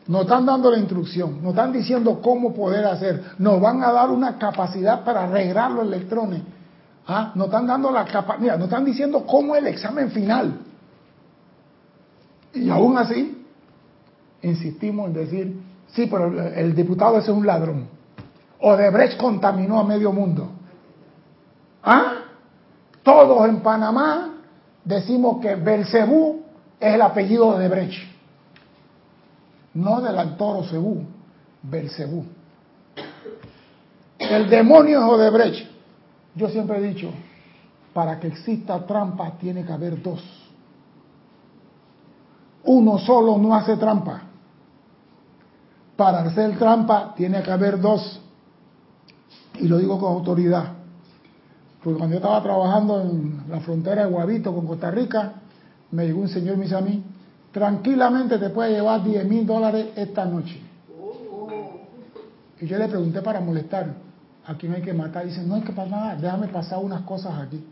[0.06, 4.10] Nos están dando la instrucción, nos están diciendo cómo poder hacer, nos van a dar
[4.10, 6.42] una capacidad para arreglar los electrones.
[7.06, 7.32] ¿Ah?
[7.34, 10.58] Nos están dando la capacidad, nos están diciendo cómo es el examen final.
[12.52, 13.46] Y aún así,
[14.42, 17.88] insistimos en decir, sí, pero el, diputado ese es un ladrón.
[18.60, 20.50] Odebrecht contaminó a medio mundo.
[21.82, 22.12] ¿Ah?
[23.02, 24.34] Todos en Panamá
[24.84, 26.42] decimos que Belcebú
[26.78, 28.13] es el apellido de Odebrecht
[29.74, 31.04] no del actor Ocebú,
[31.62, 32.24] Belcebú.
[34.18, 35.68] El demonio es Odebrecht.
[36.34, 37.10] Yo siempre he dicho,
[37.92, 40.22] para que exista trampa tiene que haber dos.
[42.64, 44.22] Uno solo no hace trampa.
[45.96, 48.20] Para hacer trampa tiene que haber dos.
[49.60, 50.72] Y lo digo con autoridad.
[51.82, 55.34] Porque cuando yo estaba trabajando en la frontera de Guavito con Costa Rica,
[55.90, 57.04] me llegó un señor y me dice a mí,
[57.54, 60.60] tranquilamente te puede llevar 10 mil dólares esta noche.
[62.60, 63.94] Y yo le pregunté para molestar
[64.44, 65.24] a quién hay que matar.
[65.24, 67.64] dice, no hay que pasar nada, déjame pasar unas cosas aquí.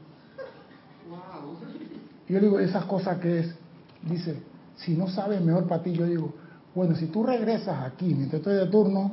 [2.29, 3.55] Y yo le digo, ¿esas cosas qué es?
[4.03, 4.41] Dice,
[4.77, 5.93] si no sabes, mejor para ti.
[5.93, 6.33] Yo digo,
[6.77, 9.11] bueno, si tú regresas aquí mientras estoy de turno,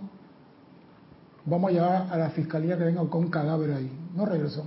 [1.45, 3.91] vamos a llevar a la fiscalía que venga con un cadáver ahí.
[4.15, 4.65] No regresó.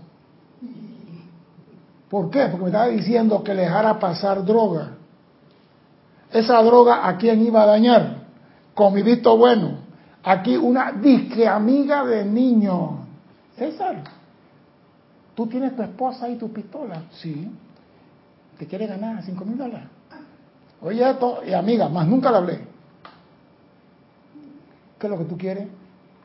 [2.10, 2.48] ¿Por qué?
[2.50, 4.96] Porque me estaba diciendo que le dejara pasar droga.
[6.32, 8.22] Esa droga a quién iba a dañar?
[8.74, 9.78] Comidito bueno.
[10.24, 13.06] Aquí una disque amiga de niño.
[13.56, 14.02] César,
[15.34, 17.02] ¿tú tienes tu esposa y tu pistola?
[17.10, 17.50] Sí.
[18.58, 19.88] ¿Te quiere ganar cinco mil dólares?
[20.80, 22.60] Oye, esto, y amiga, más nunca la hablé.
[24.98, 25.68] ¿Qué es lo que tú quieres?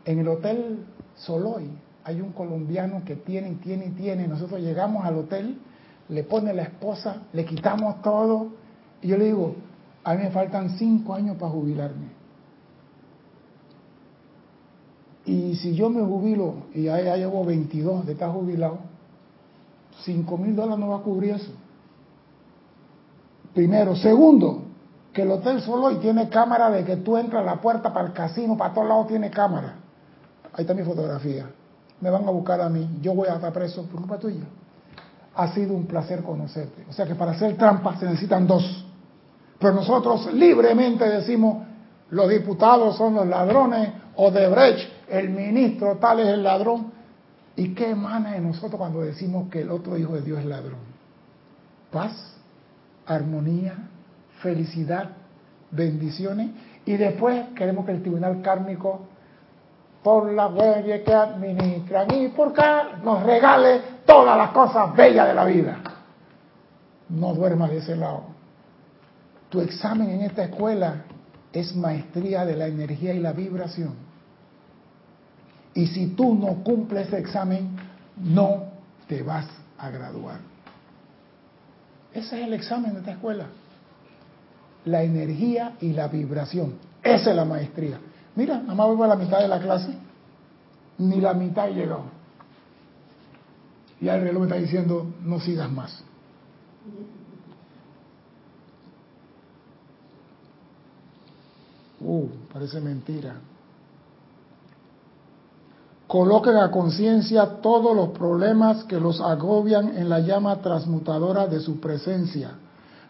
[0.05, 0.85] En el hotel
[1.15, 1.69] Soloy
[2.03, 4.27] hay un colombiano que tiene y tiene y tiene.
[4.27, 5.57] Nosotros llegamos al hotel,
[6.09, 8.47] le pone la esposa, le quitamos todo.
[9.01, 9.55] Y yo le digo,
[10.07, 12.07] a mí me faltan cinco años para jubilarme.
[15.25, 18.79] Y si yo me jubilo y ya, llevo 22 de estar jubilado,
[20.05, 21.51] 5 mil dólares no va a cubrir eso.
[23.53, 23.97] Primero.
[23.97, 24.61] Segundo,
[25.11, 28.07] que el hotel solo y tiene cámara de que tú entras a la puerta para
[28.07, 29.75] el casino, para todos lados tiene cámara.
[30.53, 31.49] Ahí está mi fotografía.
[31.99, 32.99] Me van a buscar a mí.
[33.01, 34.45] Yo voy a estar preso por culpa tuya.
[35.35, 36.85] Ha sido un placer conocerte.
[36.89, 38.86] O sea que para hacer trampas se necesitan dos.
[39.59, 41.65] Pero nosotros libremente decimos,
[42.09, 46.91] los diputados son los ladrones, o de Brecht, el ministro tal es el ladrón.
[47.55, 50.79] ¿Y qué emana de nosotros cuando decimos que el otro hijo de Dios es ladrón?
[51.91, 52.35] Paz,
[53.05, 53.73] armonía,
[54.41, 55.09] felicidad,
[55.71, 56.51] bendiciones.
[56.85, 59.07] Y después queremos que el tribunal kármico,
[60.03, 65.33] por la huella que administran y por acá, nos regale todas las cosas bellas de
[65.33, 65.79] la vida.
[67.09, 68.36] No duerma de ese lado.
[69.49, 71.05] Tu examen en esta escuela
[71.53, 73.93] es maestría de la energía y la vibración.
[75.73, 77.69] Y si tú no cumples ese examen,
[78.17, 78.63] no
[79.07, 80.39] te vas a graduar.
[82.13, 83.45] Ese es el examen de esta escuela.
[84.85, 86.75] La energía y la vibración.
[87.03, 87.99] Esa es la maestría.
[88.35, 89.93] Mira, nada más voy a la mitad de la clase.
[90.97, 92.05] Ni la mitad he llegado.
[94.01, 96.03] Y el reloj me está diciendo, no sigas más.
[101.99, 103.35] Uh, parece mentira.
[106.07, 111.79] Coloquen a conciencia todos los problemas que los agobian en la llama transmutadora de su
[111.79, 112.51] presencia.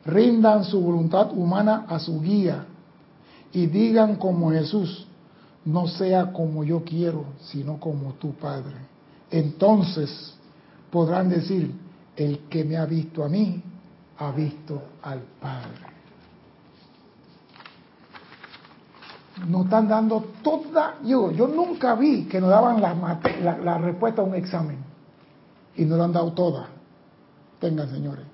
[0.05, 2.65] Rindan su voluntad humana a su guía
[3.51, 5.05] y digan como Jesús,
[5.65, 8.75] no sea como yo quiero, sino como tu Padre.
[9.29, 10.33] Entonces
[10.89, 11.71] podrán decir,
[12.15, 13.61] el que me ha visto a mí,
[14.17, 15.86] ha visto al Padre.
[19.45, 24.25] Nos están dando toda, yo, yo nunca vi que nos daban la, la, respuesta a
[24.25, 24.77] un examen
[25.75, 26.67] y nos lo han dado toda.
[27.59, 28.25] Tengan, señores.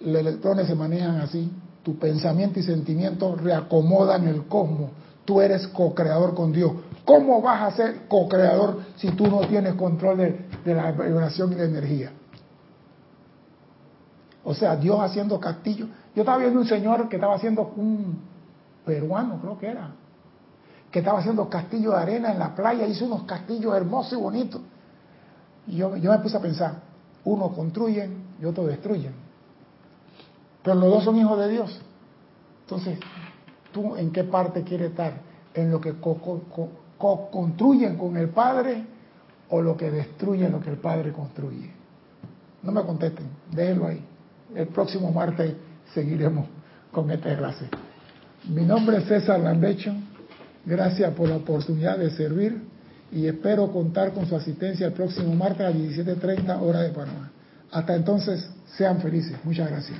[0.00, 1.50] los electrones se manejan así.
[1.82, 4.90] Tu pensamiento y sentimiento reacomodan el cosmos.
[5.24, 6.72] Tú eres co-creador con Dios.
[7.04, 11.56] ¿Cómo vas a ser co-creador si tú no tienes control de, de la vibración y
[11.56, 12.12] la energía?
[14.44, 15.86] O sea, Dios haciendo castillo.
[16.14, 18.29] Yo estaba viendo un señor que estaba haciendo un
[18.84, 19.90] peruano, creo que era,
[20.90, 24.60] que estaba haciendo castillo de arena en la playa, hizo unos castillos hermosos y bonitos.
[25.66, 26.80] Y yo, yo me puse a pensar,
[27.24, 29.12] uno construyen y otro destruyen.
[30.62, 31.80] Pero los dos son hijos de Dios.
[32.62, 32.98] Entonces,
[33.72, 35.14] ¿tú en qué parte quieres estar?
[35.54, 35.94] ¿En lo que
[36.98, 38.84] construyen con el Padre
[39.48, 41.70] o lo que destruyen lo que el Padre construye?
[42.62, 44.04] No me contesten, déjenlo ahí.
[44.54, 45.54] El próximo martes
[45.94, 46.46] seguiremos
[46.92, 47.68] con esta clase.
[48.48, 49.94] Mi nombre es César Lambecho.
[50.64, 52.62] Gracias por la oportunidad de servir
[53.12, 57.30] y espero contar con su asistencia el próximo martes a las 17.30 hora de Panamá.
[57.70, 59.36] Hasta entonces, sean felices.
[59.44, 59.98] Muchas gracias.